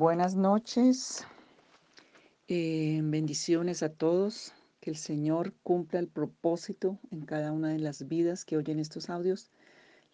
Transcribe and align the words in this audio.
Buenas 0.00 0.34
noches, 0.34 1.26
eh, 2.48 3.02
bendiciones 3.04 3.82
a 3.82 3.90
todos, 3.90 4.54
que 4.80 4.88
el 4.88 4.96
Señor 4.96 5.52
cumpla 5.62 6.00
el 6.00 6.08
propósito 6.08 6.98
en 7.10 7.26
cada 7.26 7.52
una 7.52 7.68
de 7.68 7.80
las 7.80 8.08
vidas 8.08 8.46
que 8.46 8.56
oyen 8.56 8.78
estos 8.78 9.10
audios. 9.10 9.50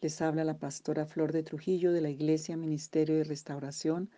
Les 0.01 0.21
habla 0.22 0.43
la 0.43 0.59
pastora 0.59 1.07
Flor 1.07 1.30
de 1.30 1.45
Trujillo 1.45 1.93
de 1.93 2.01
la 2.01 2.11
Iglesia 2.11 2.57
Ministerio 2.57 3.15
de 3.15 3.22
Restauración, 3.22 4.11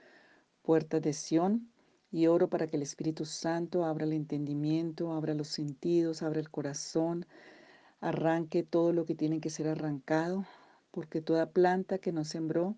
Puertas 0.63 1.03
de 1.03 1.13
Sión, 1.13 1.69
y 2.11 2.29
oro 2.29 2.49
para 2.49 2.67
que 2.67 2.79
el 2.79 2.83
Espíritu 2.83 3.27
Santo 3.27 3.85
abra 3.85 4.07
el 4.07 4.15
entendimiento, 4.15 5.13
abra 5.13 5.35
los 5.35 5.49
sentidos, 5.49 6.23
abra 6.23 6.41
el 6.41 6.49
corazón, 6.49 7.27
arranque 8.01 8.63
todo 8.63 8.95
lo 8.95 9.05
que 9.05 9.15
tiene 9.15 9.39
que 9.39 9.51
ser 9.51 9.69
arrancado, 9.69 10.47
porque 10.93 11.21
toda 11.21 11.51
planta 11.51 11.99
que 11.99 12.11
nos 12.11 12.29
sembró 12.29 12.75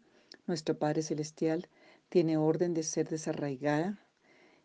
nuestro 0.49 0.77
Padre 0.77 1.03
Celestial, 1.03 1.69
tiene 2.11 2.37
orden 2.37 2.75
de 2.75 2.83
ser 2.83 3.09
desarraigada 3.09 3.99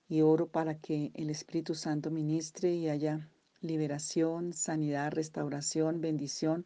y 0.09 0.21
oro 0.21 0.47
para 0.47 0.75
que 0.79 1.11
el 1.13 1.29
Espíritu 1.29 1.75
Santo 1.75 2.11
ministre 2.11 2.73
y 2.73 2.89
haya 2.89 3.29
liberación, 3.61 4.51
sanidad, 4.53 5.11
restauración, 5.11 6.01
bendición, 6.01 6.65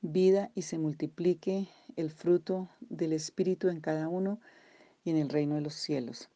vida 0.00 0.50
y 0.54 0.62
se 0.62 0.76
multiplique 0.78 1.68
el 1.96 2.10
fruto 2.10 2.68
del 2.80 3.12
Espíritu 3.12 3.68
en 3.68 3.80
cada 3.80 4.08
uno 4.08 4.40
y 5.04 5.10
en 5.10 5.16
el 5.16 5.28
reino 5.28 5.54
de 5.54 5.60
los 5.60 5.74
cielos. 5.74 6.28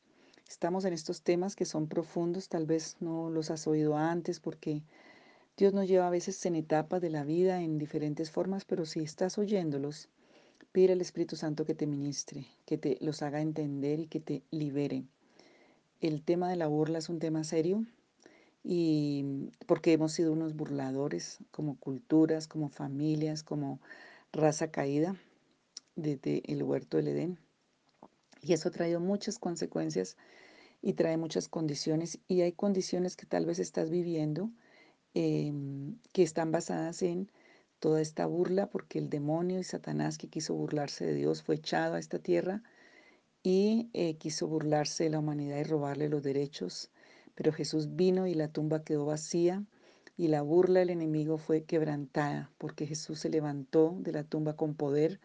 Estamos 0.49 0.85
en 0.85 0.93
estos 0.93 1.23
temas 1.23 1.57
que 1.57 1.65
son 1.65 1.89
profundos, 1.89 2.49
tal 2.49 2.67
vez 2.67 2.97
no 3.01 3.31
los 3.31 3.51
has 3.51 3.67
oído 3.67 3.97
antes 3.97 4.39
porque 4.39 4.83
Dios 5.57 5.73
nos 5.73 5.89
lleva 5.89 6.07
a 6.07 6.11
veces 6.11 6.45
en 6.47 6.55
etapas 6.55 7.01
de 7.01 7.11
la 7.11 7.25
vida 7.25 7.63
en 7.63 7.79
diferentes 7.79 8.31
formas, 8.31 8.65
pero 8.65 8.87
si 8.87 9.01
estás 9.01 9.39
oyéndolos, 9.39 10.09
Pide 10.73 10.95
al 10.95 11.03
Espíritu 11.03 11.37
Santo 11.37 11.67
que 11.67 11.75
te 11.75 11.87
ministre, 11.87 12.47
que 12.65 12.79
te 12.79 12.97
los 13.03 13.21
haga 13.21 13.43
entender 13.43 14.01
y 14.01 14.07
que 14.07 14.21
te 14.21 14.43
libere. 14.51 15.05
El 16.01 16.23
tema 16.23 16.49
de 16.49 16.57
la 16.57 16.67
burla 16.67 16.99
es 16.99 17.11
un 17.11 17.19
tema 17.19 17.45
serio 17.45 17.85
y 18.65 19.51
porque 19.67 19.93
hemos 19.93 20.13
sido 20.13 20.33
unos 20.33 20.55
burladores 20.57 21.39
como 21.51 21.77
culturas, 21.77 22.49
como 22.49 22.71
familias, 22.71 23.43
como 23.43 23.81
raza 24.33 24.71
caída 24.71 25.15
desde 25.95 26.43
el 26.51 26.63
huerto 26.63 26.97
del 26.97 27.09
Edén. 27.09 27.39
Y 28.41 28.55
eso 28.55 28.71
ha 28.71 28.73
traído 28.73 28.99
muchas 28.99 29.39
consecuencias 29.39 30.17
y 30.81 30.95
trae 30.95 31.19
muchas 31.19 31.49
condiciones 31.49 32.19
y 32.29 32.41
hay 32.41 32.53
condiciones 32.53 33.15
que 33.15 33.27
tal 33.27 33.45
vez 33.45 33.59
estás 33.59 33.91
viviendo 33.91 34.51
em, 35.13 35.99
que 36.13 36.23
están 36.23 36.51
basadas 36.51 37.03
en 37.03 37.31
toda 37.83 38.01
esta 38.01 38.27
burla 38.27 38.69
porque 38.69 39.01
el 39.01 39.11
demonio 39.11 39.59
y 39.59 39.65
Satanás 39.65 40.17
que 40.17 40.29
quiso 40.29 40.55
burlarse 40.55 41.05
de 41.05 41.15
Dios 41.15 41.43
fue 41.43 41.57
echado 41.57 41.97
a 41.97 41.99
esta 41.99 42.21
tierra 42.21 42.63
y 43.43 43.91
eh, 43.93 44.15
quiso 44.19 44.47
burlarse 44.47 45.03
de 45.03 45.11
la 45.11 45.19
humanidad 45.19 45.59
y 45.59 45.65
robarle 45.65 46.09
los 46.09 46.23
derechos. 46.23 46.93
Pero 47.35 47.53
Jesús 47.53 47.97
vino 47.97 48.29
y 48.29 48.35
la 48.35 48.47
tumba 48.47 48.85
quedó 48.85 49.05
vacía 49.07 49.65
y 50.17 50.29
la 50.29 50.43
burla 50.43 50.79
del 50.79 50.91
enemigo 50.91 51.39
fue 51.39 51.65
quebrantada 51.65 52.53
porque 52.57 52.87
Jesús 52.87 53.19
se 53.19 53.31
levantó 53.31 53.97
de 53.99 54.13
la 54.13 54.23
tumba 54.23 54.55
con 54.55 54.77
poder, 54.77 55.19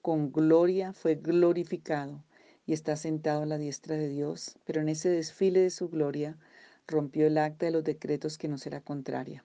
con 0.00 0.30
gloria, 0.30 0.92
fue 0.92 1.16
glorificado 1.16 2.22
y 2.66 2.72
está 2.72 2.94
sentado 2.94 3.42
a 3.42 3.46
la 3.46 3.58
diestra 3.58 3.96
de 3.96 4.08
Dios. 4.08 4.56
Pero 4.64 4.80
en 4.80 4.90
ese 4.90 5.08
desfile 5.08 5.58
de 5.58 5.70
su 5.70 5.88
gloria 5.88 6.38
rompió 6.86 7.26
el 7.26 7.36
acta 7.36 7.66
de 7.66 7.72
los 7.72 7.82
decretos 7.82 8.38
que 8.38 8.46
nos 8.46 8.64
era 8.64 8.80
contraria. 8.80 9.44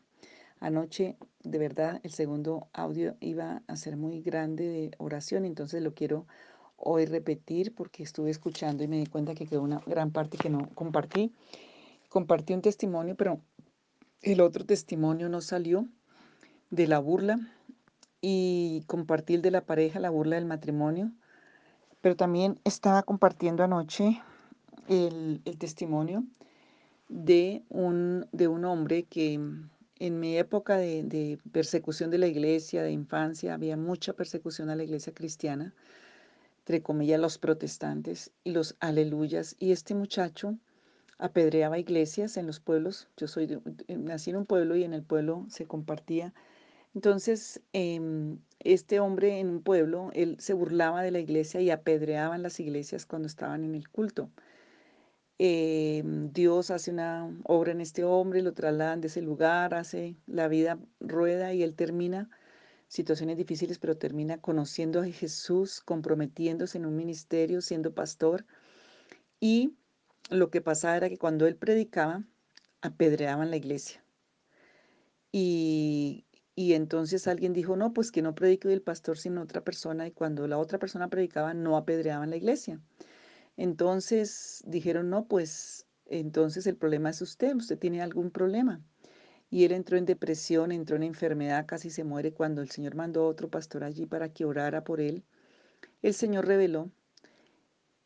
Anoche, 0.62 1.18
de 1.44 1.58
verdad, 1.58 2.00
el 2.04 2.12
segundo 2.12 2.68
audio 2.72 3.16
iba 3.20 3.64
a 3.66 3.76
ser 3.76 3.98
muy 3.98 4.22
grande 4.22 4.68
de 4.68 4.92
oración, 5.00 5.44
entonces 5.44 5.82
lo 5.82 5.96
quiero 5.96 6.28
hoy 6.78 7.08
repetir 7.08 7.74
porque 7.74 8.04
estuve 8.04 8.30
escuchando 8.30 8.84
y 8.84 8.88
me 8.88 9.00
di 9.00 9.08
cuenta 9.08 9.34
que 9.34 9.48
quedó 9.48 9.64
una 9.64 9.82
gran 9.88 10.12
parte 10.12 10.38
que 10.38 10.52
no 10.52 10.70
compartí. 10.76 11.34
Compartí 12.10 12.54
un 12.54 12.62
testimonio, 12.62 13.16
pero 13.16 13.42
el 14.22 14.40
otro 14.40 14.64
testimonio 14.64 15.30
no 15.30 15.42
salió 15.42 15.88
de 16.70 16.88
la 16.88 17.00
burla 17.00 17.40
y 18.22 18.84
compartí 18.86 19.34
el 19.34 19.42
de 19.42 19.50
la 19.50 19.62
pareja, 19.62 20.00
la 20.00 20.12
burla 20.12 20.36
del 20.36 20.46
matrimonio, 20.46 21.12
pero 22.02 22.16
también 22.16 22.60
estaba 22.66 23.02
compartiendo 23.02 23.64
anoche 23.64 24.22
el, 24.88 25.42
el 25.44 25.58
testimonio 25.58 26.24
de 27.10 27.64
un, 27.70 28.28
de 28.32 28.48
un 28.48 28.64
hombre 28.66 29.04
que 29.04 29.40
en 30.02 30.20
mi 30.20 30.36
época 30.36 30.78
de, 30.78 31.38
persecución 31.52 32.10
de 32.10 32.18
la 32.18 32.26
iglesia, 32.26 32.82
de 32.82 32.92
infancia, 32.92 33.54
había 33.54 33.78
mucha 33.78 34.14
persecución 34.14 34.72
a 34.72 34.76
la 34.76 34.84
iglesia 34.84 35.14
cristiana, 35.14 35.76
entre 36.62 36.82
comillas 36.82 37.20
los 37.20 37.38
protestantes 37.38 38.32
y 38.44 38.50
los 38.50 38.76
aleluyas. 38.80 39.56
Y 39.60 39.72
este 39.72 39.94
muchacho 39.94 40.58
apedreaba 41.20 41.78
iglesias 41.78 42.36
en 42.38 42.48
los 42.48 42.60
pueblos. 42.60 43.10
Yo 43.16 43.28
soy 43.28 43.62
nací 43.90 44.32
en 44.32 44.38
un 44.38 44.48
pueblo 44.48 44.76
y 44.76 44.84
en 44.84 44.94
el 44.94 45.04
pueblo 45.04 45.46
se 45.50 45.68
compartía. 45.68 46.34
Entonces, 46.96 47.62
em, 47.72 48.40
este 48.60 49.00
hombre 49.00 49.40
en 49.40 49.50
un 49.50 49.62
pueblo, 49.62 50.10
él 50.16 50.36
se 50.40 50.54
burlaba 50.54 51.04
de 51.04 51.12
la 51.12 51.20
iglesia 51.20 51.62
y 51.62 51.70
apedreaba 51.70 52.36
en 52.36 52.42
las 52.42 52.60
iglesias 52.60 53.06
cuando 53.06 53.28
estaban 53.28 53.64
en 53.64 53.76
el 53.76 53.88
culto. 53.88 54.32
Em, 55.44 56.32
Dios 56.34 56.70
hace 56.70 56.92
una 56.92 57.36
obra 57.46 57.72
en 57.72 57.82
este 57.82 58.04
hombre, 58.04 58.44
lo 58.44 58.54
trasladan 58.54 59.02
de 59.02 59.08
ese 59.08 59.24
lugar, 59.24 59.74
hace 59.74 60.16
la 60.28 60.48
vida 60.48 60.78
rueda 61.00 61.52
y 61.52 61.64
él 61.64 61.74
termina 61.74 62.30
situaciones 62.88 63.38
difíciles, 63.38 63.80
pero 63.80 63.98
termina 63.98 64.40
conociendo 64.40 65.02
a 65.02 65.06
Jesús, 65.08 65.82
comprometiéndose 65.82 66.78
en 66.78 66.86
un 66.86 66.96
ministerio, 66.96 67.62
siendo 67.62 67.96
pastor. 67.96 68.46
Y 69.40 69.74
lo 70.30 70.52
que 70.52 70.62
pasaba 70.62 70.98
era 70.98 71.10
que 71.10 71.18
cuando 71.18 71.48
él 71.48 71.56
predicaba, 71.56 72.24
apedreaban 72.82 73.50
la 73.50 73.58
iglesia. 73.58 74.04
Y, 75.32 76.24
entonces 76.56 77.28
alguien 77.28 77.54
dijo, 77.54 77.76
no, 77.76 77.94
pues 77.94 78.12
que 78.12 78.22
no 78.22 78.36
predique 78.36 78.72
el 78.72 78.84
pastor 78.84 79.18
sino 79.18 79.42
otra 79.42 79.64
persona. 79.64 80.06
Y 80.06 80.12
cuando 80.12 80.48
la 80.48 80.60
otra 80.60 80.78
persona 80.78 81.10
predicaba, 81.10 81.56
no 81.56 81.78
apedreaban 81.78 82.30
la 82.30 82.36
iglesia. 82.36 82.80
Entonces 83.62 84.64
dijeron, 84.66 85.12
no, 85.12 85.28
pues 85.28 85.86
entonces 86.08 86.66
el 86.66 86.78
problema 86.78 87.12
es 87.12 87.22
usted, 87.22 87.56
usted 87.56 87.78
tiene 87.78 88.02
algún 88.02 88.32
problema. 88.32 88.84
Y 89.52 89.66
él 89.66 89.72
entró 89.72 89.98
en 89.98 90.08
depresión, 90.08 90.72
entró 90.72 90.96
en 90.96 91.04
enfermedad, 91.04 91.68
casi 91.68 91.92
se 91.92 92.04
muere 92.04 92.34
cuando 92.34 92.64
el 92.64 92.72
Señor 92.72 92.96
mandó 92.96 93.22
a 93.22 93.28
otro 93.28 93.52
pastor 93.52 93.84
allí 93.84 94.08
para 94.08 94.30
que 94.30 94.46
orara 94.46 94.84
por 94.84 95.00
él. 95.00 95.24
El 96.02 96.16
Señor 96.16 96.48
reveló 96.48 96.90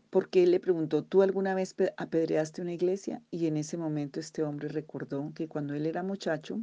porque 0.09 0.43
él 0.43 0.51
le 0.51 0.59
preguntó, 0.59 1.05
¿tú 1.05 1.21
alguna 1.21 1.55
vez 1.55 1.73
apedreaste 1.95 2.61
una 2.61 2.73
iglesia? 2.73 3.23
Y 3.31 3.47
en 3.47 3.55
ese 3.55 3.77
momento 3.77 4.19
este 4.19 4.43
hombre 4.43 4.67
recordó 4.67 5.31
que 5.33 5.47
cuando 5.47 5.73
él 5.73 5.85
era 5.85 6.03
muchacho, 6.03 6.59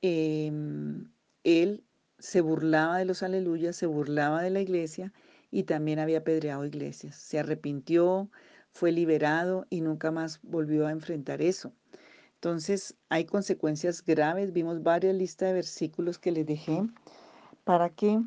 em, 0.00 1.08
él 1.44 1.84
se 2.18 2.40
burlaba 2.40 2.98
de 2.98 3.04
los 3.04 3.22
aleluyas, 3.22 3.76
se 3.76 3.86
burlaba 3.86 4.42
de 4.42 4.50
la 4.50 4.60
iglesia 4.60 5.12
y 5.52 5.64
también 5.64 6.00
había 6.00 6.18
apedreado 6.18 6.64
iglesias. 6.64 7.14
Se 7.14 7.38
arrepintió, 7.38 8.28
fue 8.72 8.90
liberado 8.90 9.66
y 9.70 9.82
nunca 9.82 10.10
más 10.10 10.40
volvió 10.42 10.86
a 10.86 10.90
enfrentar 10.90 11.42
eso. 11.42 11.72
Entonces 12.34 12.96
hay 13.10 13.26
consecuencias 13.26 14.04
graves. 14.04 14.52
Vimos 14.52 14.82
varias 14.82 15.14
listas 15.14 15.50
de 15.50 15.52
versículos 15.52 16.18
que 16.18 16.32
les 16.32 16.46
dejé 16.46 16.82
para 17.64 17.90
que 17.90 18.20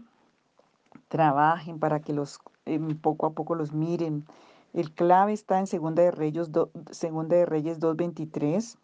trabajen, 1.10 1.80
para 1.80 2.00
que 2.00 2.14
los 2.14 2.40
em, 2.66 2.96
poco 2.98 3.26
a 3.26 3.34
poco 3.34 3.56
los 3.56 3.74
miren. 3.74 4.26
El 4.74 4.94
clave 4.94 5.34
está 5.34 5.60
en 5.60 5.68
Segunda 5.68 6.04
de 6.04 6.12
Reyes, 6.12 6.50
Segunda 6.92 7.36
de 7.36 7.46
Reyes 7.46 7.80
2.23 7.80 8.78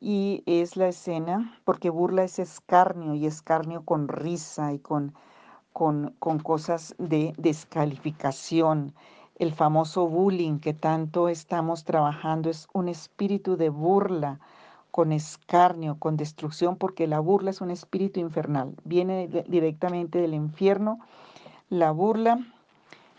y 0.00 0.42
es 0.46 0.76
la 0.76 0.88
escena 0.88 1.58
porque 1.64 1.90
burla 1.90 2.24
es 2.24 2.38
escarnio 2.38 3.14
y 3.14 3.26
escarnio 3.26 3.84
con 3.84 4.08
risa 4.08 4.72
y 4.72 4.78
con 4.78 5.14
con, 5.76 6.14
cosas 6.42 6.94
de 6.96 7.34
descalificación. 7.36 8.94
El 9.38 9.52
famoso 9.52 10.08
bullying 10.08 10.58
que 10.58 10.72
tanto 10.72 11.28
estamos 11.28 11.84
trabajando 11.84 12.48
es 12.48 12.66
un 12.72 12.88
espíritu 12.88 13.58
de 13.58 13.68
burla, 13.68 14.40
con 14.90 15.12
escarnio, 15.12 15.98
con 15.98 16.16
destrucción, 16.16 16.76
porque 16.76 17.06
la 17.06 17.20
burla 17.20 17.50
es 17.50 17.60
un 17.60 17.70
espíritu 17.70 18.20
infernal, 18.20 18.74
viene 18.84 19.28
directamente 19.48 20.18
del 20.18 20.32
infierno. 20.32 20.98
La 21.68 21.90
burla, 21.90 22.38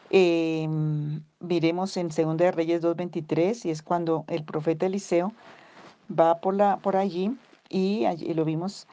eh, 0.10 0.68
miremos 1.40 1.96
en 1.96 2.08
2 2.08 2.38
de 2.38 2.52
Reyes 2.52 2.82
2.23, 2.82 3.66
y 3.66 3.70
es 3.70 3.84
cuando 3.84 4.26
el 4.28 4.44
profeta 4.44 4.88
Eliseo 4.88 5.32
va 6.10 6.42
por, 6.42 6.58
por 6.82 6.96
allí, 6.96 7.38
y 7.70 8.06
allí 8.06 8.34
lo 8.34 8.46
vimos 8.46 8.88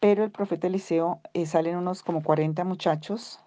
pero 0.00 0.24
el 0.24 0.30
profeta 0.30 0.66
Eliseo 0.66 1.20
eh, 1.32 1.46
salen 1.46 1.76
unos 1.76 2.02
como 2.02 2.22
40 2.22 2.64
muchachos 2.64 3.40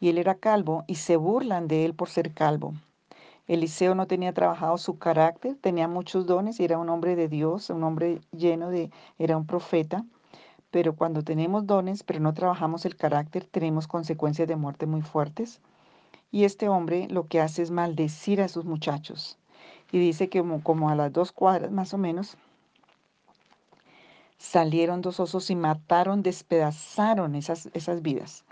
y 0.00 0.08
él 0.08 0.18
era 0.18 0.34
calvo 0.34 0.84
y 0.86 0.96
se 0.96 1.16
burlan 1.16 1.68
de 1.68 1.84
él 1.84 1.94
por 1.94 2.08
ser 2.08 2.34
calvo. 2.34 2.74
Eliseo 3.48 3.94
no 3.94 4.08
tenía 4.08 4.32
trabajado 4.32 4.76
su 4.76 4.98
carácter, 4.98 5.56
tenía 5.60 5.86
muchos 5.86 6.26
dones 6.26 6.58
y 6.58 6.64
era 6.64 6.78
un 6.78 6.88
hombre 6.88 7.14
de 7.14 7.28
Dios, 7.28 7.70
un 7.70 7.84
hombre 7.84 8.20
lleno 8.32 8.70
de, 8.70 8.90
era 9.18 9.36
un 9.36 9.46
profeta. 9.46 10.04
Pero 10.72 10.96
cuando 10.96 11.22
tenemos 11.22 11.64
dones, 11.66 12.02
pero 12.02 12.18
no 12.18 12.34
trabajamos 12.34 12.84
el 12.84 12.96
carácter, 12.96 13.44
tenemos 13.44 13.86
consecuencias 13.86 14.48
de 14.48 14.56
muerte 14.56 14.86
muy 14.86 15.02
fuertes. 15.02 15.60
Y 16.32 16.44
este 16.44 16.68
hombre 16.68 17.06
lo 17.08 17.28
que 17.28 17.40
hace 17.40 17.62
es 17.62 17.70
maldecir 17.70 18.42
a 18.42 18.48
sus 18.48 18.64
muchachos. 18.64 19.38
Y 19.92 20.00
dice 20.00 20.28
que 20.28 20.40
como, 20.40 20.62
como 20.62 20.90
a 20.90 20.96
las 20.96 21.12
dos 21.12 21.30
cuadras 21.30 21.70
más 21.70 21.94
o 21.94 21.98
menos, 21.98 22.36
salieron 24.38 25.00
dos 25.00 25.20
osos 25.20 25.50
y 25.50 25.56
mataron, 25.56 26.22
despedazaron 26.22 27.34
esas, 27.34 27.70
esas 27.74 28.02
vidas. 28.02 28.44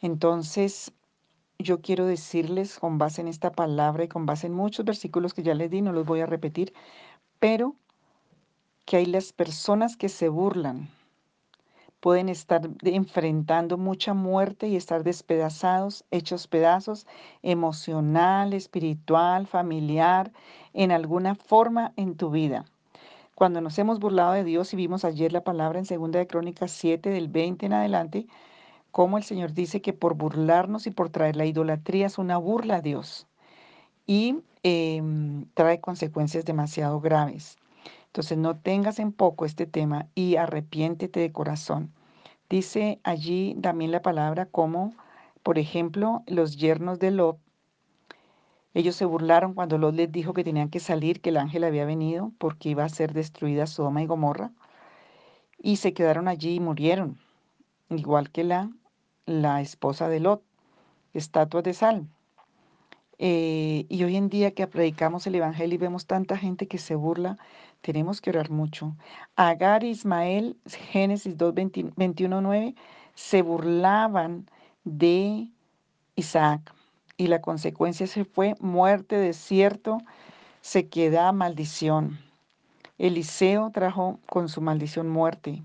Entonces, 0.00 0.92
yo 1.58 1.80
quiero 1.80 2.06
decirles 2.06 2.78
con 2.78 2.98
base 2.98 3.20
en 3.20 3.28
esta 3.28 3.52
palabra 3.52 4.04
y 4.04 4.08
con 4.08 4.26
base 4.26 4.46
en 4.46 4.54
muchos 4.54 4.84
versículos 4.84 5.34
que 5.34 5.42
ya 5.42 5.54
les 5.54 5.70
di, 5.70 5.82
no 5.82 5.92
los 5.92 6.06
voy 6.06 6.20
a 6.20 6.26
repetir, 6.26 6.72
pero 7.38 7.76
que 8.86 8.96
hay 8.96 9.06
las 9.06 9.32
personas 9.32 9.96
que 9.96 10.08
se 10.08 10.28
burlan, 10.28 10.88
pueden 12.00 12.30
estar 12.30 12.62
enfrentando 12.82 13.76
mucha 13.76 14.14
muerte 14.14 14.68
y 14.68 14.76
estar 14.76 15.04
despedazados, 15.04 16.04
hechos 16.10 16.46
pedazos, 16.46 17.06
emocional, 17.42 18.54
espiritual, 18.54 19.46
familiar, 19.46 20.32
en 20.72 20.92
alguna 20.92 21.34
forma 21.34 21.92
en 21.96 22.16
tu 22.16 22.30
vida. 22.30 22.64
Cuando 23.40 23.62
nos 23.62 23.78
hemos 23.78 24.00
burlado 24.00 24.34
de 24.34 24.44
Dios 24.44 24.74
y 24.74 24.76
vimos 24.76 25.06
ayer 25.06 25.32
la 25.32 25.42
palabra 25.42 25.78
en 25.78 25.86
2 25.86 26.10
de 26.12 26.26
Crónicas 26.26 26.72
7 26.72 27.08
del 27.08 27.28
20 27.28 27.64
en 27.64 27.72
adelante, 27.72 28.26
como 28.90 29.16
el 29.16 29.24
Señor 29.24 29.54
dice 29.54 29.80
que 29.80 29.94
por 29.94 30.12
burlarnos 30.12 30.86
y 30.86 30.90
por 30.90 31.08
traer 31.08 31.36
la 31.36 31.46
idolatría 31.46 32.04
es 32.04 32.18
una 32.18 32.36
burla 32.36 32.76
a 32.76 32.80
Dios 32.82 33.26
y 34.06 34.42
em, 34.62 35.46
trae 35.54 35.80
consecuencias 35.80 36.44
demasiado 36.44 37.00
graves. 37.00 37.56
Entonces 38.08 38.36
no 38.36 38.58
tengas 38.58 38.98
en 38.98 39.10
poco 39.10 39.46
este 39.46 39.64
tema 39.64 40.06
y 40.14 40.36
arrepiéntete 40.36 41.20
de 41.20 41.32
corazón. 41.32 41.94
Dice 42.50 43.00
allí 43.04 43.56
también 43.62 43.90
la 43.90 44.02
palabra 44.02 44.44
como, 44.44 44.92
por 45.42 45.58
ejemplo, 45.58 46.24
los 46.26 46.58
yernos 46.58 46.98
de 46.98 47.10
Lot. 47.10 47.38
Ellos 48.74 48.96
se 48.96 49.04
burlaron 49.04 49.54
cuando 49.54 49.78
Lot 49.78 49.94
les 49.94 50.12
dijo 50.12 50.32
que 50.34 50.44
tenían 50.44 50.70
que 50.70 50.80
salir, 50.80 51.20
que 51.20 51.30
el 51.30 51.36
ángel 51.36 51.64
había 51.64 51.84
venido 51.84 52.32
porque 52.38 52.68
iba 52.68 52.84
a 52.84 52.88
ser 52.88 53.12
destruida 53.12 53.66
Sodoma 53.66 54.02
y 54.02 54.06
Gomorra. 54.06 54.52
Y 55.58 55.76
se 55.76 55.92
quedaron 55.92 56.28
allí 56.28 56.54
y 56.54 56.60
murieron, 56.60 57.18
igual 57.90 58.30
que 58.30 58.44
la 58.44 58.70
la 59.30 59.60
esposa 59.60 60.08
de 60.08 60.20
Lot, 60.20 60.42
estatuas 61.14 61.64
de 61.64 61.74
sal. 61.74 62.08
Eh, 63.18 63.86
y 63.88 64.04
hoy 64.04 64.16
en 64.16 64.28
día 64.28 64.52
que 64.52 64.66
predicamos 64.66 65.26
el 65.26 65.34
Evangelio 65.34 65.74
y 65.74 65.78
vemos 65.78 66.06
tanta 66.06 66.36
gente 66.36 66.66
que 66.66 66.78
se 66.78 66.94
burla, 66.94 67.38
tenemos 67.80 68.20
que 68.20 68.30
orar 68.30 68.50
mucho. 68.50 68.96
Agar 69.36 69.84
y 69.84 69.90
Ismael, 69.90 70.56
Génesis 70.66 71.36
2, 71.36 71.54
21, 71.96 72.40
9, 72.40 72.74
se 73.14 73.42
burlaban 73.42 74.48
de 74.84 75.48
Isaac 76.16 76.74
y 77.20 77.26
la 77.26 77.42
consecuencia 77.42 78.06
se 78.06 78.24
fue 78.24 78.54
muerte, 78.60 79.16
desierto, 79.16 79.98
sequedad, 80.62 81.34
maldición. 81.34 82.18
Eliseo 82.96 83.68
trajo 83.70 84.18
con 84.26 84.48
su 84.48 84.62
maldición 84.62 85.06
muerte. 85.06 85.62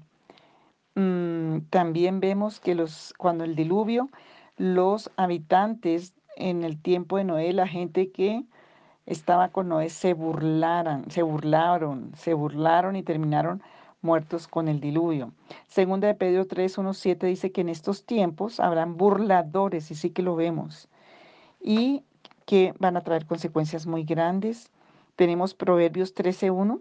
Mm, 0.95 1.59
también 1.69 2.19
vemos 2.19 2.59
que 2.59 2.75
los, 2.75 3.13
cuando 3.17 3.45
el 3.45 3.55
diluvio, 3.55 4.09
los 4.57 5.09
habitantes 5.15 6.13
en 6.35 6.65
el 6.65 6.77
tiempo 6.77 7.15
de 7.15 7.23
Noé, 7.23 7.53
la 7.53 7.69
gente 7.69 8.11
que 8.11 8.43
estaba 9.05 9.47
con 9.47 9.69
Noé 9.69 9.89
se 9.89 10.13
burlaran, 10.13 11.09
se 11.09 11.23
burlaron, 11.23 12.11
se 12.17 12.33
burlaron 12.33 12.97
y 12.97 13.03
terminaron 13.03 13.63
muertos 14.01 14.49
con 14.49 14.67
el 14.67 14.81
diluvio. 14.81 15.31
Segunda 15.69 16.09
de 16.09 16.15
Pedro 16.15 16.47
3, 16.47 16.79
1, 16.79 16.93
7 16.93 17.27
dice 17.27 17.53
que 17.53 17.61
en 17.61 17.69
estos 17.69 18.05
tiempos 18.05 18.59
habrán 18.59 18.97
burladores, 18.97 19.89
y 19.89 19.95
sí 19.95 20.09
que 20.09 20.21
lo 20.21 20.35
vemos, 20.35 20.89
y 21.65 22.03
que 22.45 22.75
van 22.77 22.95
a 22.95 23.01
traer 23.01 23.25
consecuencias 23.25 23.87
muy 23.87 24.03
grandes. 24.03 24.69
Tenemos 25.15 25.55
Proverbios 25.55 26.13
13, 26.13 26.51
1 26.51 26.79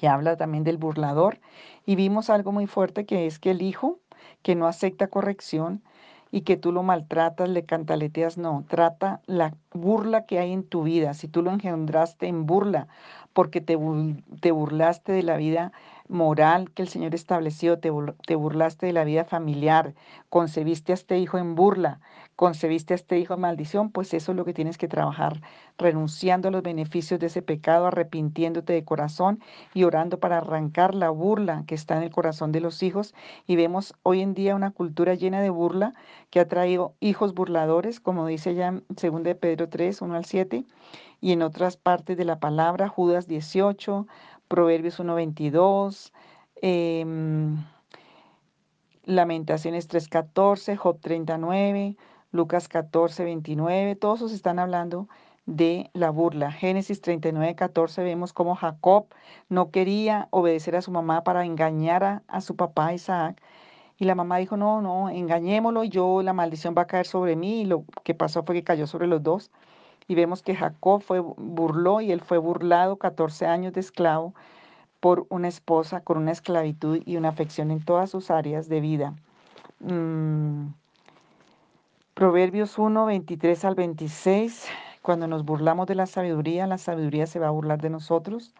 y 0.00 0.06
habla 0.06 0.36
también 0.36 0.64
del 0.64 0.76
burlador. 0.76 1.40
Y 1.86 1.96
vimos 1.96 2.28
algo 2.28 2.52
muy 2.52 2.66
fuerte 2.66 3.06
que 3.06 3.26
es 3.26 3.38
que 3.38 3.52
el 3.52 3.62
hijo 3.62 3.98
que 4.42 4.54
no 4.54 4.66
acepta 4.66 5.06
corrección 5.06 5.82
y 6.30 6.42
que 6.42 6.58
tú 6.58 6.72
lo 6.72 6.82
maltratas, 6.82 7.48
le 7.48 7.64
cantaleteas, 7.64 8.36
no, 8.36 8.64
trata 8.68 9.22
la 9.26 9.54
burla 9.72 10.26
que 10.26 10.38
hay 10.38 10.52
en 10.52 10.64
tu 10.64 10.82
vida. 10.82 11.14
Si 11.14 11.26
tú 11.26 11.42
lo 11.42 11.50
engendraste 11.50 12.26
en 12.26 12.44
burla, 12.44 12.88
porque 13.32 13.62
te, 13.62 13.78
te 14.40 14.50
burlaste 14.50 15.12
de 15.12 15.22
la 15.22 15.36
vida 15.36 15.72
moral 16.08 16.70
que 16.70 16.82
el 16.82 16.88
Señor 16.88 17.14
estableció, 17.14 17.78
te, 17.78 17.90
te 18.26 18.34
burlaste 18.34 18.86
de 18.86 18.92
la 18.92 19.04
vida 19.04 19.24
familiar, 19.24 19.94
concebiste 20.28 20.92
a 20.92 20.94
este 20.94 21.18
hijo 21.18 21.38
en 21.38 21.54
burla, 21.54 22.00
concebiste 22.36 22.94
a 22.94 22.96
este 22.96 23.18
hijo 23.18 23.34
en 23.34 23.40
maldición, 23.40 23.90
pues 23.90 24.14
eso 24.14 24.32
es 24.32 24.36
lo 24.36 24.44
que 24.44 24.54
tienes 24.54 24.78
que 24.78 24.88
trabajar, 24.88 25.40
renunciando 25.78 26.48
a 26.48 26.50
los 26.50 26.62
beneficios 26.62 27.20
de 27.20 27.26
ese 27.26 27.42
pecado, 27.42 27.86
arrepintiéndote 27.86 28.72
de 28.72 28.84
corazón 28.84 29.40
y 29.74 29.84
orando 29.84 30.18
para 30.18 30.38
arrancar 30.38 30.94
la 30.94 31.10
burla 31.10 31.64
que 31.66 31.74
está 31.74 31.96
en 31.96 32.02
el 32.02 32.10
corazón 32.10 32.52
de 32.52 32.60
los 32.60 32.82
hijos. 32.82 33.14
Y 33.46 33.56
vemos 33.56 33.94
hoy 34.02 34.20
en 34.22 34.34
día 34.34 34.54
una 34.54 34.70
cultura 34.70 35.14
llena 35.14 35.40
de 35.40 35.50
burla 35.50 35.94
que 36.30 36.40
ha 36.40 36.48
traído 36.48 36.94
hijos 37.00 37.34
burladores, 37.34 38.00
como 38.00 38.26
dice 38.26 38.54
ya 38.54 38.68
en 38.68 38.84
2 38.88 39.22
de 39.22 39.34
Pedro 39.34 39.68
3, 39.68 40.02
1 40.02 40.14
al 40.14 40.24
7, 40.24 40.64
y 41.20 41.30
en 41.30 41.42
otras 41.42 41.76
partes 41.76 42.16
de 42.16 42.24
la 42.24 42.40
palabra, 42.40 42.88
Judas 42.88 43.28
18, 43.28 44.06
Proverbios 44.52 45.00
1.22, 45.00 46.12
eh, 46.60 47.06
Lamentaciones 49.04 49.88
3.14, 49.88 50.76
Job 50.76 51.00
39, 51.00 51.96
Lucas 52.32 52.68
14.29, 52.68 53.98
todos 53.98 54.18
esos 54.18 54.32
están 54.32 54.58
hablando 54.58 55.08
de 55.46 55.88
la 55.94 56.10
burla. 56.10 56.52
Génesis 56.52 57.00
39.14 57.00 58.04
vemos 58.04 58.34
cómo 58.34 58.54
Jacob 58.54 59.06
no 59.48 59.70
quería 59.70 60.28
obedecer 60.28 60.76
a 60.76 60.82
su 60.82 60.90
mamá 60.90 61.24
para 61.24 61.46
engañar 61.46 62.04
a, 62.04 62.22
a 62.28 62.42
su 62.42 62.54
papá 62.54 62.92
Isaac. 62.92 63.40
Y 63.96 64.04
la 64.04 64.14
mamá 64.14 64.36
dijo, 64.36 64.58
no, 64.58 64.82
no, 64.82 65.08
engañémoslo 65.08 65.82
y 65.82 65.88
yo 65.88 66.20
la 66.20 66.34
maldición 66.34 66.74
va 66.76 66.82
a 66.82 66.86
caer 66.86 67.06
sobre 67.06 67.36
mí. 67.36 67.62
Y 67.62 67.64
lo 67.64 67.86
que 68.04 68.12
pasó 68.12 68.42
fue 68.42 68.56
que 68.56 68.64
cayó 68.64 68.86
sobre 68.86 69.06
los 69.06 69.22
dos. 69.22 69.50
Y 70.12 70.14
vemos 70.14 70.42
que 70.42 70.54
Jacob 70.54 71.00
fue, 71.00 71.20
burló 71.20 72.02
y 72.02 72.12
él 72.12 72.20
fue 72.20 72.36
burlado 72.36 72.96
14 72.96 73.46
años 73.46 73.72
de 73.72 73.80
esclavo 73.80 74.34
por 75.00 75.26
una 75.30 75.48
esposa 75.48 76.02
con 76.02 76.18
una 76.18 76.32
esclavitud 76.32 77.00
y 77.06 77.16
una 77.16 77.30
afección 77.30 77.70
en 77.70 77.82
todas 77.82 78.10
sus 78.10 78.30
áreas 78.30 78.68
de 78.68 78.82
vida. 78.82 79.14
Mm, 79.80 80.66
Proverbios 82.12 82.76
1, 82.76 83.06
23 83.06 83.64
al 83.64 83.74
26, 83.74 84.66
cuando 85.00 85.26
nos 85.28 85.46
burlamos 85.46 85.86
de 85.86 85.94
la 85.94 86.04
sabiduría, 86.04 86.66
la 86.66 86.76
sabiduría 86.76 87.26
se 87.26 87.38
va 87.38 87.48
a 87.48 87.50
burlar 87.50 87.80
de 87.80 87.88
nosotros 87.88 88.52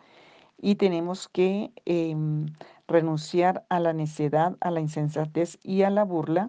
y 0.57 0.77
tenemos 0.77 1.29
que 1.29 1.71
em, 1.85 2.47
renunciar 2.89 3.67
a 3.69 3.79
la 3.79 3.93
necedad, 3.93 4.57
a 4.63 4.71
la 4.71 4.81
insensatez 4.81 5.59
y 5.63 5.83
a 5.83 5.91
la 5.91 6.05
burla 6.05 6.49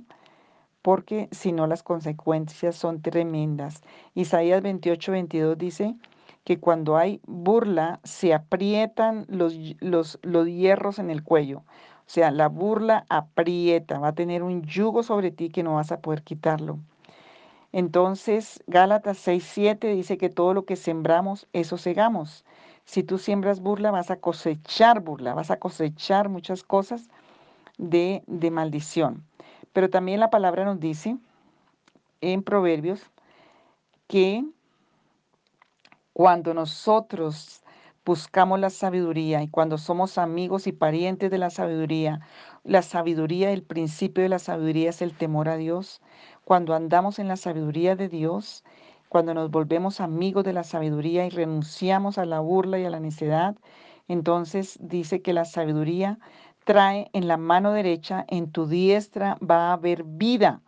porque 0.84 1.30
si 1.32 1.54
no 1.54 1.66
las 1.66 1.82
consecuencias 1.82 2.76
son 2.76 3.02
tremendas. 3.02 3.82
Isaías 4.14 4.62
28, 4.62 5.14
22 5.14 5.58
dice 5.58 5.96
que 6.44 6.60
cuando 6.60 6.98
hay 6.98 7.22
burla 7.26 8.02
se 8.04 8.34
aprietan 8.34 9.26
los, 9.30 9.58
los, 9.80 10.20
los 10.22 10.46
hierros 10.46 11.00
en 11.00 11.10
el 11.10 11.24
cuello. 11.24 11.64
O 12.06 12.10
sea, 12.14 12.32
la 12.32 12.50
burla 12.50 13.06
aprieta, 13.10 13.98
va 13.98 14.10
a 14.10 14.16
tener 14.16 14.44
un 14.44 14.62
yugo 14.64 15.04
sobre 15.04 15.32
ti 15.32 15.50
que 15.50 15.64
no 15.64 15.76
vas 15.76 15.94
a 15.94 16.02
poder 16.02 16.22
quitarlo. 16.22 16.80
Entonces, 17.72 18.62
Gálatas 18.68 19.18
6, 19.20 19.44
7 19.52 19.88
dice 19.88 20.18
que 20.18 20.30
todo 20.30 20.54
lo 20.54 20.66
que 20.66 20.76
sembramos, 20.76 21.48
eso 21.54 21.78
segamos. 21.78 22.46
Si 22.84 23.04
tú 23.04 23.18
siembras 23.18 23.62
burla, 23.62 23.90
vas 23.90 24.12
a 24.12 24.18
cosechar 24.18 25.00
burla, 25.00 25.34
vas 25.34 25.50
a 25.50 25.60
cosechar 25.60 26.28
muchas 26.28 26.62
cosas 26.62 27.10
de, 27.78 28.22
de 28.28 28.52
maldición. 28.52 29.24
Pero 29.74 29.90
también 29.90 30.20
la 30.20 30.30
palabra 30.30 30.66
nos 30.66 30.80
dice 30.80 31.18
en 32.22 32.44
Proverbios 32.44 33.02
que 34.08 34.46
cuando 36.14 36.54
nosotros 36.54 37.64
buscamos 38.06 38.60
la 38.60 38.70
sabiduría 38.70 39.42
y 39.42 39.48
cuando 39.48 39.78
somos 39.78 40.18
amigos 40.18 40.68
y 40.68 40.72
parientes 40.74 41.32
de 41.32 41.38
la 41.38 41.50
sabiduría, 41.50 42.20
la 42.64 42.82
sabiduría, 42.82 43.52
el 43.52 43.64
principio 43.64 44.24
de 44.24 44.30
la 44.30 44.40
sabiduría 44.40 44.90
es 44.90 45.02
el 45.02 45.18
temor 45.18 45.50
a 45.50 45.58
Dios. 45.58 46.02
Cuando 46.46 46.76
andamos 46.76 47.18
en 47.18 47.28
la 47.28 47.38
sabiduría 47.38 47.96
de 47.96 48.10
Dios, 48.10 48.64
cuando 49.10 49.34
nos 49.34 49.50
volvemos 49.52 50.02
amigos 50.02 50.44
de 50.44 50.54
la 50.54 50.64
sabiduría 50.64 51.26
y 51.26 51.30
renunciamos 51.30 52.18
a 52.18 52.26
la 52.26 52.40
burla 52.40 52.78
y 52.80 52.86
a 52.86 52.90
la 52.90 53.00
necedad, 53.00 53.56
entonces 54.08 54.78
dice 54.82 55.22
que 55.22 55.34
la 55.34 55.46
sabiduría 55.46 56.20
trae 56.66 57.10
en 57.14 57.28
la 57.28 57.38
mano 57.38 57.72
derecha, 57.74 58.26
en 58.28 58.52
tu 58.52 58.68
diestra 58.68 59.38
va 59.42 59.70
a 59.70 59.74
haber 59.74 60.04
vida. 60.04 60.62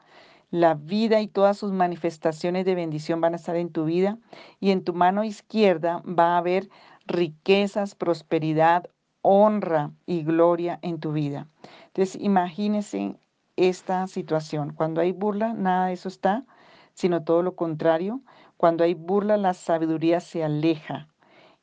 La 0.51 0.75
vida 0.75 1.21
y 1.21 1.27
todas 1.27 1.57
sus 1.57 1.71
manifestaciones 1.71 2.65
de 2.65 2.75
bendición 2.75 3.19
van 3.21 3.33
a 3.33 3.37
estar 3.37 3.55
en 3.55 3.71
tu 3.71 3.85
vida 3.85 4.17
y 4.59 4.71
en 4.71 4.83
tu 4.83 4.93
mano 4.93 5.23
izquierda 5.23 6.01
va 6.07 6.35
a 6.35 6.37
haber 6.37 6.69
riquezas, 7.07 7.95
prosperidad, 7.95 8.89
honra 9.21 9.91
y 10.05 10.23
gloria 10.23 10.79
en 10.81 10.99
tu 10.99 11.11
vida. 11.13 11.47
Entonces, 11.87 12.21
imagínense 12.21 13.15
esta 13.57 14.07
situación. 14.07 14.73
Cuando 14.73 15.01
hay 15.01 15.11
burla, 15.11 15.53
nada 15.53 15.87
de 15.87 15.93
eso 15.93 16.09
está. 16.09 16.45
sino 16.93 17.23
todo 17.23 17.43
lo 17.43 17.55
contrario. 17.55 18.21
Cuando 18.57 18.83
hay 18.83 18.93
burla, 18.93 19.37
la 19.37 19.53
sabiduría 19.53 20.19
se 20.21 20.43
aleja 20.43 21.09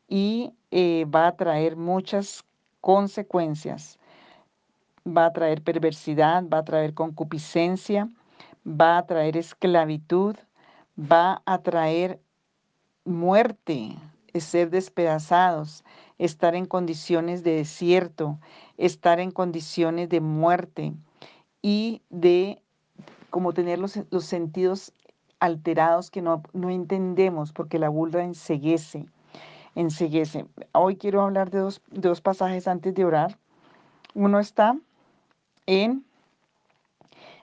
y 0.09 0.53
eh, 0.71 1.07
va 1.07 1.27
a 1.29 1.37
traer 1.37 1.77
muchas 1.77 2.45
consecuencias. 2.81 3.99
Va 5.07 5.27
a 5.27 5.33
traer 5.33 5.63
perversidad, 5.63 6.45
va 6.49 6.59
a 6.59 6.65
traer 6.65 6.95
concupiscencia, 6.95 8.09
va 8.67 8.99
a 8.99 9.07
traer 9.07 9.37
esclavitud, 9.37 10.37
va 10.97 11.43
a 11.45 11.59
traer 11.59 12.21
muerte, 13.05 13.97
ser 14.41 14.71
despedazados, 14.71 15.85
estar 16.19 16.55
en 16.55 16.67
condiciones 16.67 17.43
de 17.43 17.57
desierto, 17.57 18.39
estar 18.79 19.21
en 19.21 19.31
condiciones 19.31 20.09
de 20.09 20.21
muerte 20.21 20.95
y 21.61 22.03
de 22.11 22.63
como 23.31 23.53
tener 23.53 23.79
los, 23.79 23.99
sentidos 24.21 24.93
alterados 25.41 26.11
que 26.11 26.23
no, 26.23 26.43
no, 26.53 26.71
entendemos 26.71 27.53
porque 27.53 27.79
la 27.79 27.89
burla 27.89 28.23
enseguece, 28.23 29.07
enseguece. 29.75 30.47
Hoy 30.73 30.97
quiero 30.97 31.23
hablar 31.23 31.51
de 31.51 31.59
dos, 31.59 31.83
de 31.89 32.09
dos 32.09 32.21
pasajes 32.21 32.69
antes 32.69 32.95
de 32.95 33.05
orar. 33.05 33.39
Uno 34.15 34.39
está 34.39 34.77
en 35.67 36.05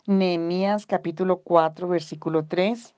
Nehemías 0.05 0.85
capítulo 0.85 1.37
4, 1.37 1.87
versículo 1.87 2.45
3. 2.45 2.95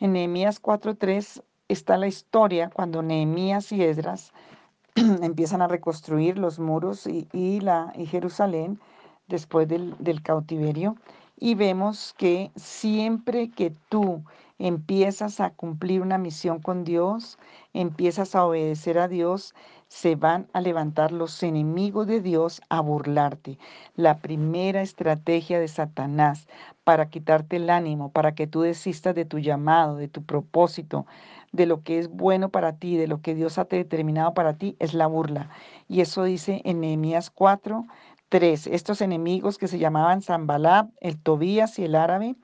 En 0.00 0.12
Nehemías 0.12 0.60
4, 0.60 0.96
3 0.96 1.42
está 1.68 1.96
la 1.96 2.08
historia 2.08 2.70
cuando 2.70 3.02
Nehemías 3.02 3.72
y 3.72 3.82
Esdras 3.82 4.32
empiezan 4.94 5.62
a 5.62 5.68
reconstruir 5.68 6.38
los 6.38 6.58
muros 6.58 7.06
y, 7.06 7.60
la, 7.60 7.92
y 7.96 8.06
Jerusalén 8.06 8.80
después 9.28 9.68
del, 9.68 9.94
del 9.98 10.22
cautiverio. 10.22 10.96
Y 11.38 11.54
vemos 11.54 12.14
que 12.18 12.50
siempre 12.56 13.50
que 13.50 13.72
tú 13.88 14.22
empiezas 14.58 15.40
a 15.40 15.50
cumplir 15.50 16.02
una 16.02 16.18
misión 16.18 16.60
con 16.60 16.84
Dios, 16.84 17.38
empiezas 17.72 18.34
a 18.34 18.44
obedecer 18.44 18.98
a 18.98 19.08
Dios, 19.08 19.54
se 19.92 20.16
van 20.16 20.48
a 20.54 20.62
levantar 20.62 21.12
los 21.12 21.42
enemigos 21.42 22.06
de 22.06 22.22
Dios 22.22 22.62
a 22.70 22.80
burlarte. 22.80 23.58
La 23.94 24.16
primera 24.20 24.80
estrategia 24.80 25.60
de 25.60 25.68
Satanás 25.68 26.48
para 26.82 27.10
quitarte 27.10 27.56
el 27.56 27.68
ánimo, 27.68 28.10
para 28.10 28.34
que 28.34 28.46
tú 28.46 28.62
desistas 28.62 29.14
de 29.14 29.26
tu 29.26 29.38
llamado, 29.38 29.96
de 29.96 30.08
tu 30.08 30.22
propósito, 30.22 31.04
de 31.52 31.66
lo 31.66 31.82
que 31.82 31.98
es 31.98 32.08
bueno 32.08 32.48
para 32.48 32.72
ti, 32.72 32.96
de 32.96 33.06
lo 33.06 33.20
que 33.20 33.34
Dios 33.34 33.58
ha 33.58 33.64
determinado 33.64 34.32
para 34.32 34.54
ti, 34.54 34.76
es 34.78 34.94
la 34.94 35.06
burla. 35.06 35.50
Y 35.88 36.00
eso 36.00 36.24
dice 36.24 36.62
en 36.64 36.80
Nehemías 36.80 37.28
4, 37.28 37.84
3. 38.30 38.68
Estos 38.68 39.02
enemigos 39.02 39.58
que 39.58 39.68
se 39.68 39.78
llamaban 39.78 40.22
Zambalab, 40.22 40.88
el 41.02 41.18
Tobías 41.20 41.78
y 41.78 41.84
el 41.84 41.96
árabe, 41.96 42.34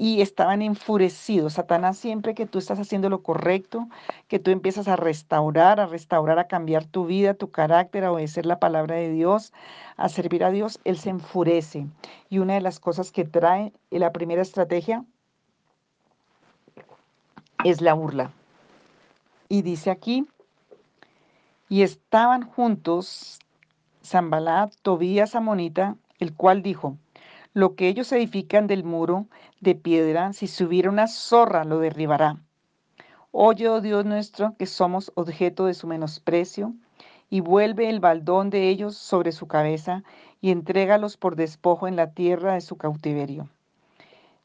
y 0.00 0.22
estaban 0.22 0.62
enfurecidos. 0.62 1.52
Satanás 1.52 1.98
siempre 1.98 2.34
que 2.34 2.46
tú 2.46 2.58
estás 2.58 2.78
haciendo 2.78 3.10
lo 3.10 3.22
correcto, 3.22 3.86
que 4.28 4.38
tú 4.38 4.50
empiezas 4.50 4.88
a 4.88 4.96
restaurar, 4.96 5.78
a 5.78 5.84
restaurar, 5.84 6.38
a 6.38 6.46
cambiar 6.48 6.86
tu 6.86 7.04
vida, 7.04 7.34
tu 7.34 7.50
carácter, 7.50 8.04
a 8.04 8.12
obedecer 8.12 8.46
la 8.46 8.58
palabra 8.58 8.94
de 8.94 9.10
Dios, 9.10 9.52
a 9.98 10.08
servir 10.08 10.42
a 10.42 10.50
Dios, 10.50 10.80
Él 10.84 10.96
se 10.96 11.10
enfurece. 11.10 11.86
Y 12.30 12.38
una 12.38 12.54
de 12.54 12.62
las 12.62 12.80
cosas 12.80 13.12
que 13.12 13.26
trae 13.26 13.74
la 13.90 14.10
primera 14.10 14.40
estrategia 14.40 15.04
es 17.62 17.82
la 17.82 17.92
burla. 17.92 18.32
Y 19.50 19.60
dice 19.60 19.90
aquí, 19.90 20.26
y 21.68 21.82
estaban 21.82 22.48
juntos 22.48 23.38
Zambalá, 24.02 24.70
Tobías 24.80 25.34
Amonita, 25.34 25.96
el 26.20 26.34
cual 26.34 26.62
dijo, 26.62 26.96
lo 27.52 27.74
que 27.74 27.88
ellos 27.88 28.12
edifican 28.12 28.66
del 28.66 28.84
muro 28.84 29.26
de 29.60 29.74
piedra, 29.74 30.32
si 30.32 30.46
subiera 30.46 30.88
una 30.88 31.08
zorra 31.08 31.64
lo 31.64 31.80
derribará. 31.80 32.38
Oye, 33.32 33.68
oh 33.68 33.80
Dios 33.80 34.04
nuestro, 34.04 34.54
que 34.56 34.66
somos 34.66 35.10
objeto 35.14 35.66
de 35.66 35.74
su 35.74 35.86
menosprecio, 35.86 36.74
y 37.28 37.40
vuelve 37.40 37.88
el 37.88 38.00
baldón 38.00 38.50
de 38.50 38.68
ellos 38.68 38.96
sobre 38.96 39.32
su 39.32 39.46
cabeza, 39.46 40.04
y 40.40 40.50
entrégalos 40.50 41.16
por 41.16 41.36
despojo 41.36 41.86
en 41.86 41.96
la 41.96 42.12
tierra 42.12 42.54
de 42.54 42.60
su 42.60 42.76
cautiverio. 42.76 43.48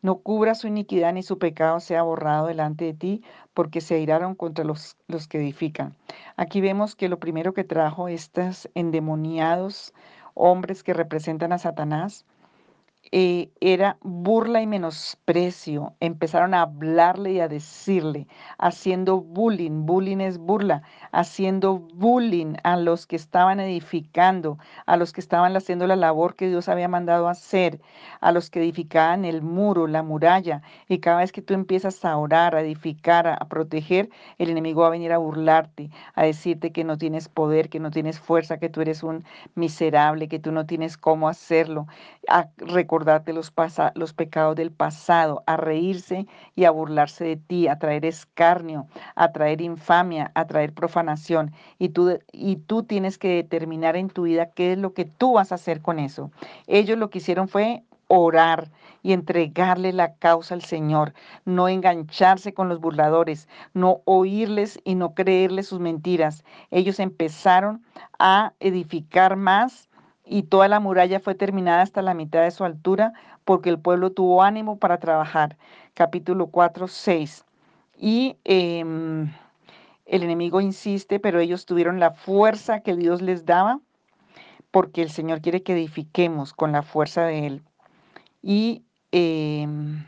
No 0.01 0.17
cubra 0.17 0.53
su 0.53 0.67
iniquidad 0.67 1.13
ni 1.13 1.24
su 1.24 1.39
pecado 1.39 1.79
sea 1.79 2.03
borrado 2.03 2.47
delante 2.47 2.85
de 2.85 2.93
ti, 2.93 3.24
porque 3.53 3.81
se 3.81 3.95
airaron 3.95 4.35
contra 4.35 4.63
los, 4.63 4.97
los 5.07 5.27
que 5.27 5.39
edifican. 5.39 5.95
Aquí 6.38 6.62
vemos 6.62 6.95
que 6.95 7.09
lo 7.09 7.19
primero 7.19 7.53
que 7.53 7.63
trajo 7.63 8.07
estos 8.07 8.69
endemoniados 8.75 9.93
hombres 10.35 10.83
que 10.83 10.93
representan 10.93 11.53
a 11.53 11.57
Satanás 11.57 12.25
eh, 13.12 13.51
era 13.62 13.97
burla 14.01 14.62
y 14.62 14.67
menosprecio. 14.67 15.93
Empezaron 16.00 16.53
a 16.53 16.63
hablarle 16.63 17.33
y 17.33 17.39
a 17.39 17.47
decirle, 17.47 18.27
haciendo 18.57 19.21
bullying, 19.21 19.85
bullying 19.85 20.19
es 20.19 20.38
burla, 20.38 20.81
haciendo 21.12 21.79
bullying 21.79 22.55
a 22.63 22.77
los 22.77 23.05
que 23.05 23.15
estaban 23.15 23.59
edificando, 23.59 24.57
a 24.85 24.97
los 24.97 25.13
que 25.13 25.21
estaban 25.21 25.55
haciendo 25.55 25.88
la 25.88 25.95
labor 25.95 26.35
que 26.35 26.50
Dios 26.50 26.67
había 26.67 26.88
mandado 26.88 27.29
hacer, 27.29 27.79
a 28.21 28.31
los 28.31 28.50
que 28.50 28.59
edificaban 28.59 29.24
el 29.24 29.41
muro, 29.41 29.88
la 29.88 30.03
muralla. 30.03 30.62
Y 30.88 31.00
cada 31.00 31.19
vez 31.19 31.31
que 31.31 31.41
tú 31.41 31.53
empiezas 31.53 32.03
a 32.05 32.17
orar, 32.17 32.55
a 32.55 32.62
edificar, 32.62 33.27
a, 33.27 33.38
proteger, 33.47 34.09
el 34.39 34.50
enemigo 34.50 34.81
va 34.81 34.88
a 34.88 34.91
venir 34.91 35.13
a 35.13 35.17
burlarte, 35.19 35.89
a 36.15 36.24
decirte 36.24 36.71
que 36.71 36.83
no 36.83 36.97
tienes 36.97 37.29
poder, 37.29 37.69
que 37.69 37.79
no 37.79 37.91
tienes 37.91 38.19
fuerza, 38.19 38.57
que 38.57 38.69
tú 38.69 38.81
eres 38.81 39.03
un 39.03 39.24
miserable, 39.53 40.27
que 40.27 40.39
tú 40.39 40.51
no 40.51 40.65
tienes 40.65 40.97
cómo 40.97 41.29
hacerlo, 41.29 41.88
a 42.27 42.50
recordarte 42.95 43.33
los, 43.33 43.51
los 43.95 44.13
pecados 44.13 44.55
del 44.55 44.71
pasado, 44.71 45.43
a 45.47 45.57
reírse 45.57 46.27
y 46.55 46.63
a 46.63 46.71
burlarse 46.71 47.25
de 47.25 47.35
ti, 47.35 47.67
a 47.67 47.77
traer 47.77 48.05
escarnio, 48.05 48.87
a 49.15 49.33
traer 49.33 49.59
infamia, 49.59 50.31
a 50.33 50.47
traer 50.47 50.71
profanación. 50.73 51.51
Y 51.77 51.89
tú, 51.89 52.17
y 52.31 52.55
tú 52.55 52.83
tienes 52.83 53.17
que 53.17 53.27
determinar 53.27 53.97
en 53.97 54.09
tu 54.09 54.23
vida 54.23 54.51
qué 54.51 54.73
es 54.73 54.77
lo 54.77 54.93
que 54.93 55.03
tú 55.03 55.33
vas 55.33 55.51
a 55.51 55.55
hacer 55.55 55.81
con 55.81 55.99
eso. 55.99 56.31
Ellos 56.67 56.97
lo 56.97 57.09
que 57.09 57.17
hicieron 57.17 57.49
fue 57.49 57.83
orar 58.07 58.71
y 59.03 59.11
entregarle 59.11 59.91
la 59.91 60.13
causa 60.15 60.53
al 60.53 60.61
Señor, 60.61 61.13
no 61.43 61.67
engancharse 61.67 62.53
con 62.53 62.69
los 62.69 62.79
burladores, 62.79 63.49
no 63.73 64.01
oírles 64.05 64.79
y 64.85 64.95
no 64.95 65.13
creerles 65.15 65.67
sus 65.67 65.81
mentiras. 65.81 66.45
Ellos 66.71 66.99
empezaron 67.01 67.83
a 68.19 68.53
edificar 68.61 69.35
más 69.35 69.89
y 70.25 70.44
toda 70.44 70.67
la 70.67 70.79
muralla 70.79 71.20
fue 71.20 71.36
terminada 71.36 71.82
hasta 71.82 72.01
la 72.01 72.13
mitad 72.13 72.44
de 72.44 72.51
su 72.51 72.63
altura 72.63 73.13
porque 73.44 73.70
el 73.70 73.79
pueblo 73.79 74.12
tuvo 74.12 74.44
ánimo 74.44 74.79
para 74.79 75.00
trabajar. 75.00 75.58
Capítulo 75.94 76.48
4, 76.48 76.88
6. 76.88 77.46
Y 77.98 78.38
em, 78.44 79.32
el 80.05 80.24
enemigo 80.24 80.62
insiste, 80.62 81.20
pero 81.20 81.39
ellos 81.39 81.65
tuvieron 81.65 82.00
la 82.00 82.12
fuerza 82.12 82.82
que 82.82 82.96
Dios 82.96 83.22
les 83.22 83.46
daba 83.46 83.79
porque 84.72 85.01
el 85.01 85.10
Señor 85.10 85.41
quiere 85.41 85.63
que 85.63 85.74
edifiquemos 85.74 86.53
con 86.53 86.72
la 86.72 86.82
fuerza 86.82 87.24
de 87.24 87.48
Él. 87.48 87.63
Y 88.41 88.84
em, 89.12 90.05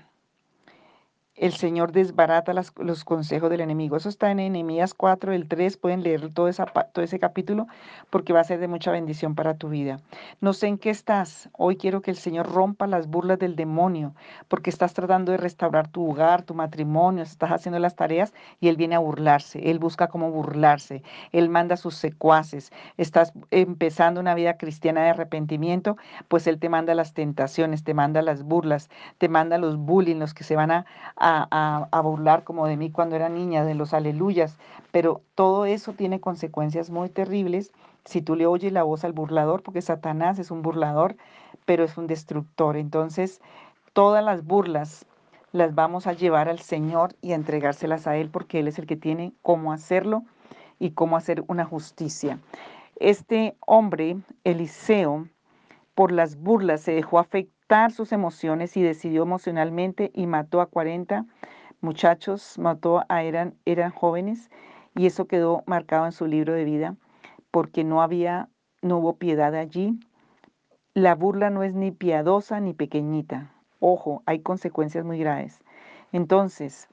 el 1.37 1.53
Señor 1.53 1.91
desbarata 1.91 2.53
los 2.53 3.05
consejos 3.05 3.49
del 3.49 3.61
enemigo. 3.61 3.95
Eso 3.95 4.09
está 4.09 4.31
en 4.31 4.39
Enemías 4.39 4.93
4, 4.93 5.33
el 5.33 5.47
3. 5.47 5.77
Pueden 5.77 6.03
leer 6.03 6.33
todo, 6.33 6.49
todo 6.91 7.05
ese 7.05 7.19
capítulo 7.19 7.67
porque 8.09 8.33
va 8.33 8.39
a 8.39 8.43
ser 8.43 8.59
de 8.59 8.67
mucha 8.67 8.91
bendición 8.91 9.35
para 9.35 9.55
tu 9.55 9.69
vida. 9.69 9.99
No 10.41 10.53
sé 10.53 10.67
en 10.67 10.77
qué 10.77 10.89
estás. 10.89 11.49
Hoy 11.53 11.77
quiero 11.77 12.01
que 12.01 12.11
el 12.11 12.17
Señor 12.17 12.51
rompa 12.51 12.87
las 12.87 13.07
burlas 13.07 13.37
del 13.37 13.55
demonio 13.55 14.13
porque 14.47 14.69
estás 14.69 14.93
tratando 14.93 15.31
de 15.31 15.37
restaurar 15.37 15.87
tu 15.87 16.09
hogar, 16.09 16.41
tu 16.41 16.53
matrimonio, 16.55 17.23
estás 17.23 17.51
haciendo 17.51 17.79
las 17.79 17.95
tareas 17.95 18.33
y 18.59 18.69
Él 18.69 18.77
viene 18.77 18.95
a 18.95 18.99
burlarse. 18.99 19.69
Él 19.69 19.79
busca 19.79 20.07
cómo 20.07 20.31
burlarse. 20.31 21.03
Él 21.31 21.49
manda 21.49 21.77
sus 21.77 21.95
secuaces. 21.95 22.71
Estás 22.97 23.33
empezando 23.51 24.19
una 24.19 24.33
vida 24.33 24.57
cristiana 24.57 25.03
de 25.03 25.09
arrepentimiento, 25.09 25.97
pues 26.27 26.47
Él 26.47 26.59
te 26.59 26.69
manda 26.69 26.95
las 26.95 27.13
tentaciones, 27.13 27.83
te 27.83 27.93
manda 27.93 28.21
las 28.21 28.43
burlas, 28.43 28.89
te 29.19 29.29
manda 29.29 29.57
los 29.57 29.77
bullying, 29.77 30.17
los 30.17 30.33
que 30.33 30.43
se 30.43 30.55
van 30.55 30.71
a 30.71 30.85
a, 31.15 31.26
burlar 32.03 32.43
como 32.43 32.67
de 32.67 32.77
mí 32.77 32.91
cuando 32.91 33.15
era 33.15 33.29
niña, 33.29 33.65
de 33.65 33.75
los 33.75 33.93
aleluyas, 33.93 34.57
pero 34.91 35.21
todo 35.35 35.65
eso 35.65 35.93
tiene 35.93 36.19
consecuencias 36.19 36.89
muy 36.89 37.09
terribles 37.09 37.71
si 38.05 38.21
tú 38.21 38.35
le 38.35 38.45
oyes 38.45 38.71
la 38.71 38.83
voz 38.83 39.03
al 39.03 39.13
burlador, 39.13 39.63
porque 39.63 39.81
Satanás 39.81 40.39
es 40.39 40.51
un 40.51 40.61
burlador, 40.61 41.17
pero 41.65 41.83
es 41.83 41.97
un 41.97 42.07
destructor. 42.07 42.77
Entonces, 42.77 43.41
todas 43.93 44.23
las 44.23 44.45
burlas 44.45 45.05
las 45.51 45.75
vamos 45.75 46.07
a 46.07 46.13
llevar 46.13 46.47
al 46.47 46.59
Señor 46.59 47.15
y 47.21 47.33
a 47.33 47.35
entregárselas 47.35 48.07
a 48.07 48.15
Él, 48.15 48.29
porque 48.29 48.59
Él 48.59 48.67
es 48.67 48.79
el 48.79 48.85
que 48.85 48.95
tiene 48.95 49.33
cómo 49.41 49.73
hacerlo 49.73 50.23
y 50.79 50.91
cómo 50.91 51.17
hacer 51.17 51.43
una 51.47 51.65
justicia. 51.65 52.39
Este 52.95 53.57
hombre, 53.65 54.17
Eliseo, 54.43 55.27
por 55.93 56.11
las 56.11 56.37
burlas 56.37 56.81
se 56.81 56.93
dejó 56.93 57.19
afectar 57.19 57.56
sus 57.91 58.11
emociones 58.13 58.77
y 58.77 58.81
decidió 58.81 59.23
emocionalmente 59.23 60.11
y 60.13 60.25
mató 60.25 60.61
a 60.61 60.67
40 60.67 61.25
muchachos, 61.81 62.57
mató 62.57 63.03
a 63.09 63.23
eran, 63.23 63.55
eran 63.65 63.91
jóvenes 63.91 64.49
y 64.95 65.05
eso 65.05 65.25
quedó 65.25 65.63
marcado 65.65 66.05
en 66.05 66.11
su 66.11 66.25
libro 66.25 66.53
de 66.53 66.63
vida 66.63 66.95
porque 67.51 67.83
no 67.83 68.01
había, 68.01 68.49
no 68.81 68.99
hubo 68.99 69.17
piedad 69.17 69.53
allí. 69.53 69.99
La 70.93 71.13
burla 71.15 71.49
no 71.49 71.63
es 71.63 71.73
ni 71.73 71.91
piadosa 71.91 72.59
ni 72.59 72.73
pequeñita. 72.73 73.51
Ojo, 73.79 74.23
hay 74.25 74.39
consecuencias 74.39 75.05
muy 75.05 75.19
graves. 75.19 75.59
Entonces, 76.11 76.87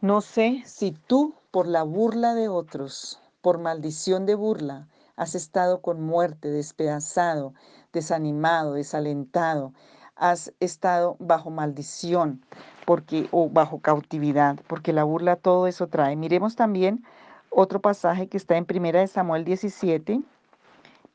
no 0.00 0.20
sé 0.20 0.62
si 0.64 0.92
tú 0.92 1.34
por 1.50 1.66
la 1.66 1.82
burla 1.82 2.34
de 2.34 2.48
otros, 2.48 3.20
por 3.40 3.58
maldición 3.58 4.26
de 4.26 4.34
burla, 4.34 4.86
has 5.18 5.34
estado 5.34 5.82
con 5.82 6.00
muerte, 6.00 6.48
despedazado, 6.48 7.52
desanimado, 7.92 8.74
desalentado, 8.74 9.74
has 10.14 10.52
estado 10.60 11.16
bajo 11.18 11.50
maldición 11.50 12.44
porque 12.86 13.28
o 13.32 13.50
bajo 13.50 13.80
cautividad, 13.80 14.58
porque 14.68 14.92
la 14.92 15.04
burla 15.04 15.36
todo 15.36 15.66
eso 15.66 15.88
trae. 15.88 16.14
Miremos 16.16 16.54
también 16.54 17.04
otro 17.50 17.80
pasaje 17.80 18.28
que 18.28 18.36
está 18.36 18.56
en 18.56 18.64
Primera 18.64 19.00
de 19.00 19.08
Samuel 19.08 19.44
17, 19.44 20.22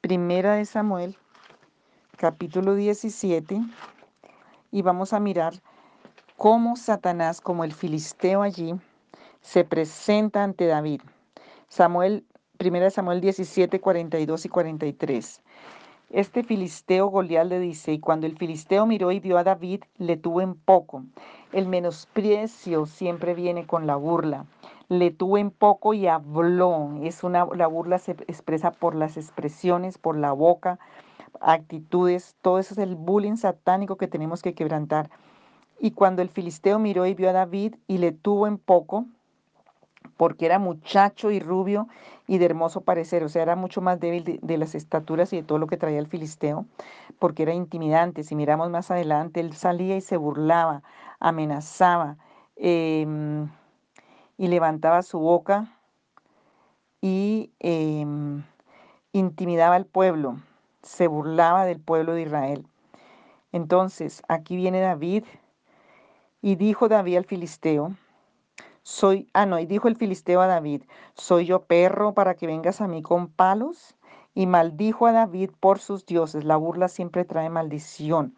Primera 0.02 0.56
de 0.56 0.66
Samuel 0.66 1.18
capítulo 2.18 2.76
17 2.76 3.62
y 4.72 4.82
vamos 4.82 5.14
a 5.14 5.20
mirar 5.22 5.54
cómo 6.36 6.76
Satanás, 6.76 7.40
como 7.40 7.64
el 7.64 7.74
filisteo 7.74 8.42
allí, 8.42 8.76
se 9.40 9.64
presenta 9.64 10.44
ante 10.44 10.68
David. 10.68 11.02
Samuel, 11.70 12.26
1 12.66 12.90
Samuel 12.92 13.20
17, 13.20 13.82
42 13.82 14.46
y 14.46 14.50
43. 14.50 15.42
Este 16.10 16.44
filisteo 16.44 17.08
Goliat 17.08 17.48
le 17.48 17.60
dice, 17.60 17.92
y 17.92 18.00
cuando 18.00 18.28
el 18.28 18.38
filisteo 18.38 18.86
miró 18.86 19.12
y 19.12 19.20
vio 19.20 19.38
a 19.38 19.44
David, 19.44 19.84
le 19.98 20.16
tuvo 20.16 20.42
en 20.42 20.54
poco. 20.54 21.04
El 21.52 21.68
menosprecio 21.68 22.86
siempre 22.86 23.34
viene 23.34 23.66
con 23.66 23.88
la 23.88 23.96
burla. 23.96 24.46
Le 24.90 25.12
tuvo 25.12 25.40
en 25.40 25.50
poco 25.50 25.94
y 25.94 26.08
habló. 26.08 26.92
Es 27.02 27.24
una, 27.24 27.46
la 27.56 27.68
burla 27.68 27.98
se 27.98 28.12
expresa 28.12 28.72
por 28.72 28.96
las 28.96 29.18
expresiones, 29.18 29.98
por 29.98 30.16
la 30.16 30.34
boca, 30.34 30.80
actitudes. 31.42 32.36
Todo 32.42 32.60
eso 32.60 32.76
es 32.76 32.78
el 32.78 32.96
bullying 32.96 33.38
satánico 33.38 33.98
que 33.98 34.08
tenemos 34.08 34.42
que 34.42 34.54
quebrantar. 34.54 35.10
Y 35.80 35.92
cuando 35.92 36.22
el 36.22 36.30
filisteo 36.30 36.80
miró 36.80 37.08
y 37.08 37.16
vio 37.16 37.30
a 37.30 37.34
David 37.34 37.76
y 37.88 37.98
le 37.98 38.12
tuvo 38.12 38.48
en 38.48 38.58
poco, 38.58 39.08
porque 40.24 40.46
era 40.46 40.58
muchacho 40.58 41.32
y 41.32 41.42
rubio 41.42 41.90
y 42.28 42.38
de 42.38 42.46
hermoso 42.46 42.80
parecer, 42.80 43.26
o 43.26 43.28
sea, 43.28 43.42
era 43.42 43.58
mucho 43.58 43.82
más 43.82 44.00
débil 44.00 44.40
de, 44.42 44.58
las 44.58 44.74
estaturas 44.74 45.34
y 45.34 45.36
de 45.36 45.44
todo 45.44 45.58
lo 45.58 45.68
que 45.68 45.76
traía 45.76 46.00
el 46.00 46.08
filisteo, 46.08 46.66
porque 47.20 47.44
era 47.44 47.54
intimidante. 47.54 48.24
Si 48.24 48.34
miramos 48.34 48.70
más 48.70 48.90
adelante, 48.90 49.42
él 49.42 49.52
salía 49.52 49.98
y 49.98 50.00
se 50.00 50.16
burlaba, 50.16 50.82
amenazaba 51.20 52.16
em, 52.56 53.50
y 54.38 54.48
levantaba 54.48 55.02
su 55.02 55.20
boca 55.20 55.78
y 57.02 57.52
em, 57.60 58.46
intimidaba 59.12 59.76
al 59.76 59.88
pueblo, 59.88 60.38
se 60.84 61.10
burlaba 61.10 61.66
del 61.66 61.82
pueblo 61.82 62.14
de 62.14 62.22
Israel. 62.22 62.66
Entonces, 63.52 64.24
aquí 64.30 64.56
viene 64.56 64.80
David 64.80 65.26
y 66.42 66.56
dijo 66.56 66.88
David 66.88 67.18
al 67.18 67.26
filisteo, 67.26 67.98
soy, 68.84 69.30
ah 69.34 69.46
no, 69.46 69.60
y 69.60 69.66
dijo 69.66 69.88
el 69.88 69.96
filisteo 69.96 70.42
a 70.42 70.48
David, 70.48 70.84
¿soy 71.16 71.46
yo 71.46 71.64
perro 71.64 72.14
para 72.14 72.36
que 72.36 72.48
vengas 72.48 72.82
a 72.82 72.88
mí 72.88 73.02
con 73.02 73.28
palos? 73.30 73.96
Y 74.36 74.46
maldijo 74.46 75.08
a 75.08 75.12
David 75.12 75.52
por 75.60 75.80
sus 75.80 76.06
dioses. 76.06 76.44
La 76.44 76.58
burla 76.58 76.88
siempre 76.88 77.24
trae 77.24 77.50
maldición. 77.50 78.36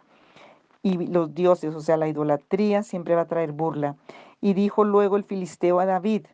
Y 0.84 1.08
los 1.08 1.34
dioses, 1.34 1.74
o 1.74 1.80
sea, 1.82 1.98
la 1.98 2.08
idolatría 2.08 2.84
siempre 2.84 3.16
va 3.16 3.22
a 3.22 3.28
traer 3.28 3.54
burla. 3.54 3.96
Y 4.42 4.54
dijo 4.54 4.84
luego 4.84 5.18
el 5.18 5.24
filisteo 5.24 5.80
a 5.80 5.86
David, 5.86 6.28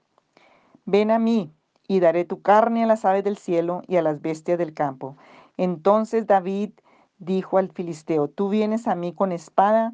ven 0.85 1.11
a 1.11 1.19
mí 1.19 1.53
y 1.87 1.99
daré 1.99 2.25
tu 2.25 2.41
carne 2.41 2.83
a 2.83 2.87
las 2.87 3.05
aves 3.05 3.23
del 3.23 3.37
cielo 3.37 3.81
y 3.87 3.97
a 3.97 4.01
las 4.01 4.21
bestias 4.21 4.57
del 4.57 4.73
campo. 4.73 5.15
Entonces 5.57 6.25
David 6.27 6.71
dijo 7.19 7.59
al 7.59 7.69
filisteo, 7.69 8.27
tú 8.27 8.49
vienes 8.49 8.87
a 8.87 8.95
mí 8.95 9.13
con 9.13 9.31
espada, 9.31 9.93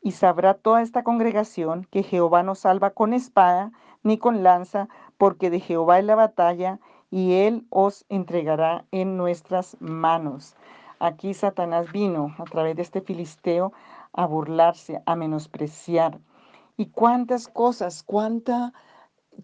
Y 0.00 0.12
sabrá 0.12 0.54
toda 0.54 0.82
esta 0.82 1.02
congregación 1.02 1.86
que 1.90 2.02
Jehová 2.02 2.42
no 2.42 2.54
salva 2.54 2.90
con 2.90 3.12
espada 3.12 3.72
ni 4.02 4.18
con 4.18 4.42
lanza, 4.42 4.88
porque 5.16 5.50
de 5.50 5.60
Jehová 5.60 5.98
es 5.98 6.04
la 6.04 6.14
batalla, 6.14 6.78
y 7.10 7.34
él 7.34 7.66
os 7.70 8.04
entregará 8.08 8.84
en 8.92 9.16
nuestras 9.16 9.76
manos. 9.80 10.56
Aquí 11.00 11.34
Satanás 11.34 11.90
vino 11.92 12.34
a 12.38 12.44
través 12.44 12.76
de 12.76 12.82
este 12.82 13.00
filisteo 13.00 13.72
a 14.12 14.26
burlarse, 14.26 15.02
a 15.06 15.16
menospreciar. 15.16 16.18
Y 16.76 16.86
cuántas 16.86 17.48
cosas, 17.48 18.02
cuánta 18.02 18.72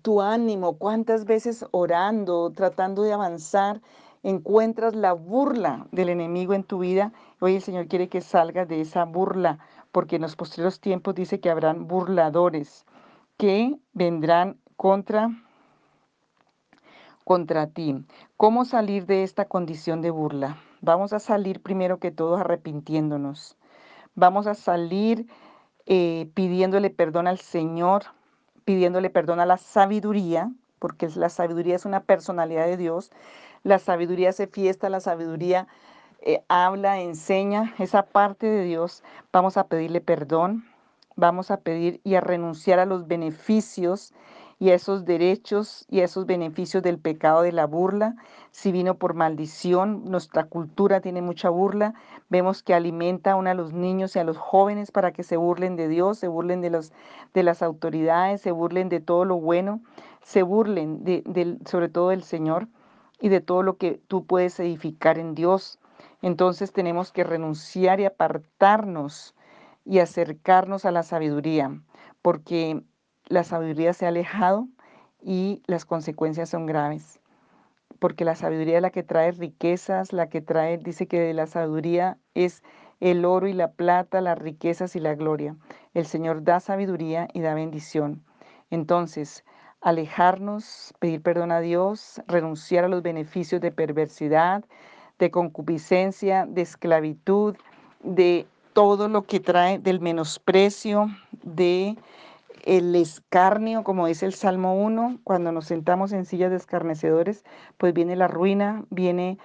tu 0.02 0.20
ánimo, 0.20 0.78
cuántas 0.78 1.24
veces 1.24 1.64
orando, 1.70 2.50
tratando 2.50 3.02
de 3.02 3.12
avanzar, 3.12 3.80
encuentras 4.22 4.94
la 4.94 5.12
burla 5.12 5.86
del 5.92 6.08
enemigo 6.08 6.54
en 6.54 6.64
tu 6.64 6.78
vida. 6.78 7.12
Hoy 7.40 7.56
el 7.56 7.62
Señor 7.62 7.86
quiere 7.86 8.08
que 8.08 8.20
salgas 8.20 8.68
de 8.68 8.80
esa 8.80 9.04
burla 9.04 9.58
porque 9.94 10.16
en 10.16 10.22
los 10.22 10.34
posteriores 10.34 10.80
tiempos 10.80 11.14
dice 11.14 11.38
que 11.38 11.50
habrán 11.50 11.86
burladores 11.86 12.84
que 13.36 13.78
vendrán 13.92 14.58
contra 14.74 15.30
contra 17.22 17.68
ti. 17.68 18.04
¿Cómo 18.36 18.64
salir 18.64 19.06
de 19.06 19.22
esta 19.22 19.44
condición 19.44 20.02
de 20.02 20.10
burla? 20.10 20.58
Vamos 20.80 21.12
a 21.12 21.20
salir 21.20 21.62
primero 21.62 22.00
que 22.00 22.10
todo 22.10 22.36
arrepintiéndonos. 22.38 23.56
Vamos 24.16 24.48
a 24.48 24.54
salir 24.54 25.28
eh, 25.86 26.28
pidiéndole 26.34 26.90
perdón 26.90 27.28
al 27.28 27.38
Señor, 27.38 28.02
pidiéndole 28.64 29.10
perdón 29.10 29.38
a 29.38 29.46
la 29.46 29.58
sabiduría, 29.58 30.50
porque 30.80 31.08
la 31.14 31.28
sabiduría 31.28 31.76
es 31.76 31.84
una 31.84 32.02
personalidad 32.02 32.66
de 32.66 32.76
Dios. 32.76 33.12
La 33.62 33.78
sabiduría 33.78 34.32
se 34.32 34.48
fiesta, 34.48 34.88
la 34.88 34.98
sabiduría 34.98 35.68
eh, 36.26 36.42
habla, 36.48 37.00
enseña 37.00 37.74
esa 37.78 38.02
parte 38.02 38.46
de 38.46 38.64
Dios, 38.64 39.02
vamos 39.32 39.56
a 39.56 39.68
pedirle 39.68 40.00
perdón, 40.00 40.64
vamos 41.16 41.50
a 41.50 41.58
pedir 41.58 42.00
y 42.02 42.14
a 42.14 42.22
renunciar 42.22 42.78
a 42.78 42.86
los 42.86 43.06
beneficios 43.06 44.14
y 44.58 44.70
a 44.70 44.74
esos 44.74 45.04
derechos 45.04 45.84
y 45.90 46.00
a 46.00 46.04
esos 46.04 46.24
beneficios 46.24 46.82
del 46.82 46.98
pecado 46.98 47.42
de 47.42 47.52
la 47.52 47.66
burla. 47.66 48.16
Si 48.50 48.72
vino 48.72 48.96
por 48.96 49.12
maldición, 49.12 50.04
nuestra 50.06 50.44
cultura 50.44 51.02
tiene 51.02 51.20
mucha 51.20 51.50
burla. 51.50 51.92
Vemos 52.30 52.62
que 52.62 52.72
alimenta 52.72 53.32
aún 53.32 53.46
a 53.46 53.52
los 53.52 53.74
niños 53.74 54.16
y 54.16 54.20
a 54.20 54.24
los 54.24 54.38
jóvenes 54.38 54.90
para 54.90 55.12
que 55.12 55.22
se 55.22 55.36
burlen 55.36 55.76
de 55.76 55.88
Dios, 55.88 56.18
se 56.18 56.28
burlen 56.28 56.62
de, 56.62 56.70
los, 56.70 56.92
de 57.34 57.42
las 57.42 57.62
autoridades, 57.62 58.40
se 58.40 58.52
burlen 58.52 58.88
de 58.88 59.00
todo 59.00 59.26
lo 59.26 59.36
bueno, 59.36 59.80
se 60.22 60.42
burlen 60.42 61.04
de, 61.04 61.58
sobre 61.66 61.90
todo 61.90 62.08
del 62.08 62.22
Señor 62.22 62.68
y 63.20 63.28
de 63.28 63.42
todo 63.42 63.62
lo 63.62 63.76
que 63.76 64.00
tú 64.08 64.24
puedes 64.24 64.58
edificar 64.58 65.18
en 65.18 65.34
Dios. 65.34 65.78
Entonces 66.24 66.72
tenemos 66.72 67.12
que 67.12 67.22
renunciar 67.22 68.00
y 68.00 68.06
apartarnos 68.06 69.34
y 69.84 69.98
acercarnos 69.98 70.86
a 70.86 70.90
la 70.90 71.02
sabiduría, 71.02 71.78
porque 72.22 72.82
la 73.26 73.44
sabiduría 73.44 73.92
se 73.92 74.06
ha 74.06 74.08
alejado 74.08 74.66
y 75.20 75.62
las 75.66 75.84
consecuencias 75.84 76.48
son 76.48 76.64
graves. 76.64 77.20
Porque 77.98 78.24
la 78.24 78.36
sabiduría 78.36 78.76
es 78.76 78.82
la 78.82 78.88
que 78.88 79.02
trae 79.02 79.32
riquezas, 79.32 80.14
la 80.14 80.30
que 80.30 80.40
trae, 80.40 80.78
dice 80.78 81.06
que 81.06 81.20
de 81.20 81.34
la 81.34 81.46
sabiduría 81.46 82.16
es 82.32 82.62
el 83.00 83.26
oro 83.26 83.46
y 83.46 83.52
la 83.52 83.72
plata, 83.72 84.22
las 84.22 84.38
riquezas 84.38 84.96
y 84.96 85.00
la 85.00 85.14
gloria. 85.14 85.56
El 85.92 86.06
Señor 86.06 86.42
da 86.42 86.58
sabiduría 86.58 87.28
y 87.34 87.42
da 87.42 87.52
bendición. 87.52 88.24
Entonces, 88.70 89.44
alejarnos, 89.82 90.94
pedir 91.00 91.20
perdón 91.20 91.52
a 91.52 91.60
Dios, 91.60 92.22
renunciar 92.26 92.86
a 92.86 92.88
los 92.88 93.02
beneficios 93.02 93.60
de 93.60 93.72
perversidad, 93.72 94.64
de 95.18 95.30
concupiscencia, 95.30 96.46
de 96.46 96.62
esclavitud, 96.62 97.56
de 98.02 98.46
todo 98.72 99.08
lo 99.08 99.22
que 99.22 99.40
trae 99.40 99.78
del 99.78 100.00
menosprecio, 100.00 101.08
de 101.42 101.96
el 102.64 102.94
escarnio, 102.96 103.84
como 103.84 104.06
dice 104.06 104.26
el 104.26 104.34
Salmo 104.34 104.74
1, 104.82 105.20
cuando 105.22 105.52
nos 105.52 105.66
sentamos 105.66 106.12
en 106.12 106.24
sillas 106.24 106.50
de 106.50 106.56
escarnecedores, 106.56 107.44
pues 107.76 107.92
viene 107.92 108.16
la 108.16 108.26
ruina, 108.26 108.84
viene, 108.90 109.38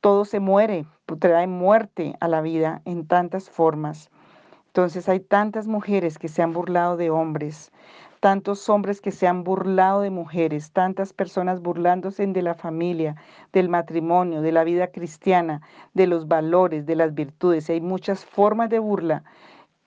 todo 0.00 0.24
se 0.24 0.40
muere, 0.40 0.84
trae 1.18 1.46
muerte 1.46 2.14
a 2.20 2.28
la 2.28 2.40
vida 2.40 2.82
en 2.84 3.06
tantas 3.06 3.48
formas. 3.48 4.10
Entonces 4.66 5.08
hay 5.08 5.20
tantas 5.20 5.68
mujeres 5.68 6.18
que 6.18 6.28
se 6.28 6.42
han 6.42 6.52
burlado 6.52 6.96
de 6.96 7.10
hombres, 7.10 7.70
tantos 8.24 8.70
hombres 8.70 9.02
que 9.02 9.10
se 9.10 9.26
han 9.26 9.44
burlado 9.44 10.00
de 10.00 10.08
mujeres, 10.08 10.72
tantas 10.72 11.12
personas 11.12 11.60
burlándose 11.60 12.26
de 12.26 12.40
la 12.40 12.54
familia, 12.54 13.16
del 13.52 13.68
matrimonio, 13.68 14.40
de 14.40 14.50
la 14.50 14.64
vida 14.64 14.86
cristiana, 14.86 15.60
de 15.92 16.06
los 16.06 16.26
valores, 16.26 16.86
de 16.86 16.96
las 16.96 17.14
virtudes. 17.14 17.68
Hay 17.68 17.82
muchas 17.82 18.24
formas 18.24 18.70
de 18.70 18.78
burla 18.78 19.24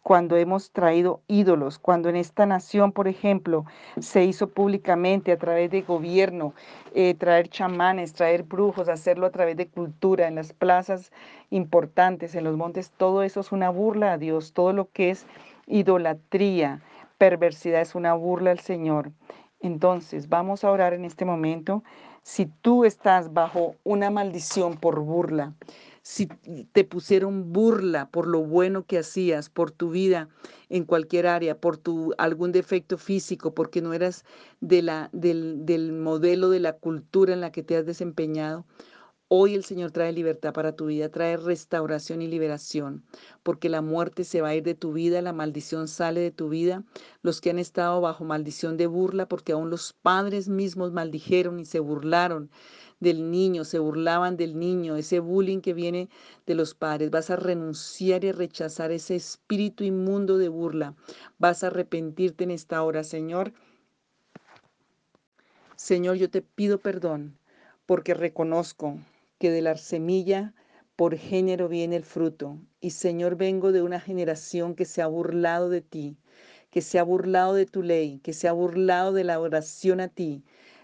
cuando 0.04 0.38
hemos 0.38 0.72
traído 0.72 1.22
ídolos, 1.28 1.80
cuando 1.80 2.10
en 2.10 2.16
esta 2.16 2.46
nación, 2.46 2.92
por 2.92 3.08
ejemplo, 3.08 3.66
se 4.00 4.24
hizo 4.24 4.50
públicamente 4.50 5.32
a 5.32 5.38
través 5.40 5.72
de 5.72 5.82
gobierno, 5.82 6.54
eh, 6.94 7.16
traer 7.16 7.50
chamanes, 7.50 8.14
traer 8.14 8.44
brujos, 8.44 8.88
hacerlo 8.88 9.26
a 9.26 9.32
través 9.32 9.58
de 9.58 9.68
cultura, 9.68 10.28
en 10.28 10.36
las 10.36 10.54
plazas 10.54 11.12
importantes, 11.50 12.36
en 12.36 12.44
los 12.44 12.56
montes, 12.56 12.92
todo 12.92 13.24
eso 13.24 13.40
es 13.40 13.52
una 13.52 13.72
burla 13.72 14.14
a 14.14 14.18
Dios, 14.20 14.54
todo 14.54 14.74
lo 14.74 14.92
que 14.92 15.10
es 15.10 15.26
idolatría, 15.66 16.82
perversidad 17.18 17.82
es 17.82 17.96
una 17.96 18.14
burla 18.14 18.52
al 18.52 18.60
Señor. 18.60 19.12
Entonces, 19.60 20.30
vamos 20.30 20.64
a 20.64 20.72
orar 20.72 20.94
en 20.94 21.04
este 21.06 21.26
momento. 21.26 21.84
Si 22.22 22.46
tú 22.46 22.86
estás 22.86 23.34
bajo 23.34 23.76
una 23.84 24.12
maldición 24.12 24.78
por 24.78 25.00
burla, 25.00 25.56
si 26.02 26.28
te 26.72 26.84
pusieron 26.84 27.52
burla 27.52 28.10
por 28.10 28.28
lo 28.28 28.42
bueno 28.42 28.86
que 28.86 29.00
hacías, 29.00 29.50
por 29.50 29.72
tu 29.72 29.90
vida 29.90 30.30
en 30.70 30.86
cualquier 30.86 31.28
área, 31.28 31.60
por 31.60 31.78
tu 31.78 32.14
algún 32.18 32.52
defecto 32.52 32.98
físico, 32.98 33.54
porque 33.54 33.82
no 33.82 33.94
eras 33.94 34.26
del 34.62 35.92
modelo 35.94 36.50
de 36.50 36.60
la 36.60 36.74
cultura 36.74 37.34
en 37.34 37.42
la 37.42 37.52
que 37.52 37.64
te 37.64 37.76
has 37.76 37.86
desempeñado, 37.86 38.66
Hoy 39.30 39.56
el 39.56 39.66
Señor 39.66 39.92
trae 39.92 40.14
libertad 40.14 40.54
para 40.54 40.78
tu 40.78 40.86
vida, 40.86 41.10
trae 41.10 41.36
restauración 41.36 42.22
y 42.22 42.28
liberación, 42.28 43.04
porque 43.44 43.68
la 43.68 43.82
muerte 43.82 44.24
se 44.24 44.40
va 44.40 44.50
a 44.50 44.56
ir 44.56 44.64
de 44.64 44.74
tu 44.74 44.94
vida, 44.94 45.22
la 45.22 45.34
maldición 45.34 45.90
sale 45.90 46.22
de 46.22 46.32
tu 46.32 46.48
vida. 46.48 46.86
Los 47.24 47.42
que 47.42 47.50
han 47.50 47.60
estado 47.60 48.00
bajo 48.00 48.24
maldición 48.24 48.78
de 48.78 48.88
burla, 48.88 49.28
porque 49.28 49.52
aún 49.52 49.70
los 49.70 49.92
padres 49.92 50.48
mismos 50.48 50.94
maldijeron 50.94 51.60
y 51.60 51.66
se 51.66 51.82
burlaron 51.82 52.50
del 53.02 53.30
niño, 53.30 53.66
se 53.66 53.80
burlaban 53.80 54.38
del 54.38 54.58
niño, 54.58 54.96
ese 54.96 55.20
bullying 55.20 55.60
que 55.60 55.74
viene 55.74 56.08
de 56.46 56.56
los 56.56 56.74
padres. 56.74 57.12
Vas 57.12 57.30
a 57.30 57.36
renunciar 57.36 58.24
y 58.24 58.30
a 58.30 58.32
rechazar 58.32 58.92
ese 58.92 59.18
espíritu 59.18 59.84
inmundo 59.84 60.38
de 60.38 60.48
burla. 60.48 60.96
Vas 61.38 61.66
a 61.66 61.68
arrepentirte 61.68 62.46
en 62.46 62.52
esta 62.52 62.82
hora, 62.82 63.04
Señor. 63.04 63.52
Señor, 65.76 66.16
yo 66.16 66.30
te 66.30 66.42
pido 66.42 66.80
perdón 66.80 67.38
porque 67.86 68.14
reconozco 68.14 68.98
que 69.38 69.52
de 69.52 69.62
la 69.62 69.78
semilla 69.78 70.54
por 70.96 71.16
género 71.16 71.70
viene 71.70 71.96
el 71.96 72.04
fruto. 72.04 72.60
Y 72.82 72.90
Señor, 72.90 73.36
vengo 73.36 73.72
de 73.72 73.82
una 73.82 74.00
generación 74.00 74.76
que 74.76 74.86
se 74.86 75.02
ha 75.02 75.08
burlado 75.08 75.70
de 75.70 75.82
ti, 75.82 76.18
que 76.72 76.82
se 76.82 77.00
ha 77.00 77.04
burlado 77.04 77.54
de 77.54 77.66
tu 77.66 77.84
ley, 77.84 78.20
que 78.24 78.34
se 78.34 78.48
ha 78.48 78.52
burlado 78.52 79.14
de 79.14 79.24
la 79.24 79.40
oración 79.40 80.00
a 80.00 80.08
ti, 80.08 80.44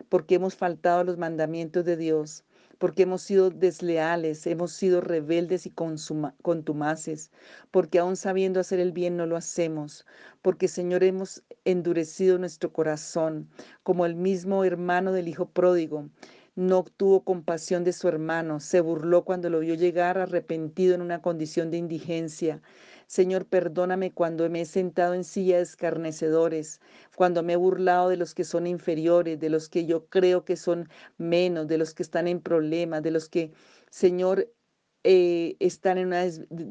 porque 0.10 0.36
hemos 0.36 0.56
faltado 0.56 1.00
a 1.00 1.04
los 1.04 1.18
mandamientos 1.18 1.84
de 1.84 1.98
Dios, 1.98 2.44
porque 2.78 3.04
hemos 3.04 3.22
sido 3.22 3.50
desleales, 3.50 4.46
hemos 4.46 4.74
sido 4.74 5.02
rebeldes 5.02 5.66
y 5.66 5.72
contumaces, 5.72 7.32
porque 7.72 8.00
aún 8.00 8.16
sabiendo 8.16 8.60
hacer 8.60 8.80
el 8.80 8.92
bien 8.92 9.16
no 9.18 9.26
lo 9.26 9.38
hacemos, 9.38 10.06
porque 10.42 10.68
Señor 10.68 11.04
hemos 11.04 11.44
endurecido 11.66 12.38
nuestro 12.38 12.74
corazón, 12.74 13.50
como 13.84 14.06
el 14.06 14.16
mismo 14.16 14.64
hermano 14.64 15.12
del 15.14 15.28
Hijo 15.28 15.48
pródigo, 15.48 16.10
no 16.56 16.84
tuvo 16.84 17.24
compasión 17.24 17.84
de 17.84 17.94
su 17.94 18.08
hermano, 18.08 18.60
se 18.60 18.82
burló 18.82 19.26
cuando 19.26 19.50
lo 19.50 19.60
vio 19.60 19.76
llegar 19.76 20.18
arrepentido 20.18 20.94
en 20.96 21.02
una 21.02 21.22
condición 21.22 21.72
de 21.72 21.78
indigencia. 21.78 22.62
Señor, 23.08 23.46
perdóname 23.46 24.12
cuando 24.14 24.50
me 24.50 24.62
he 24.62 24.66
sentado 24.66 25.14
en 25.14 25.24
silla 25.24 25.60
escarnecedores, 25.60 26.80
cuando 27.16 27.44
me 27.44 27.54
he 27.54 27.56
burlado 27.58 28.10
de 28.10 28.18
los 28.18 28.34
que 28.34 28.44
son 28.44 28.68
inferiores, 28.68 29.40
de 29.40 29.50
los 29.50 29.70
que 29.70 29.86
yo 29.86 30.08
creo 30.08 30.46
que 30.46 30.56
son 30.56 30.90
menos, 31.18 31.68
de 31.68 31.78
los 31.78 31.94
que 31.94 32.04
están 32.04 32.28
en 32.28 32.40
problemas, 32.42 33.04
de 33.04 33.12
los 33.12 33.30
que, 33.30 33.52
Señor, 33.90 34.50
eh, 35.06 35.58
están 35.60 35.98
en 35.98 36.08
una 36.08 36.24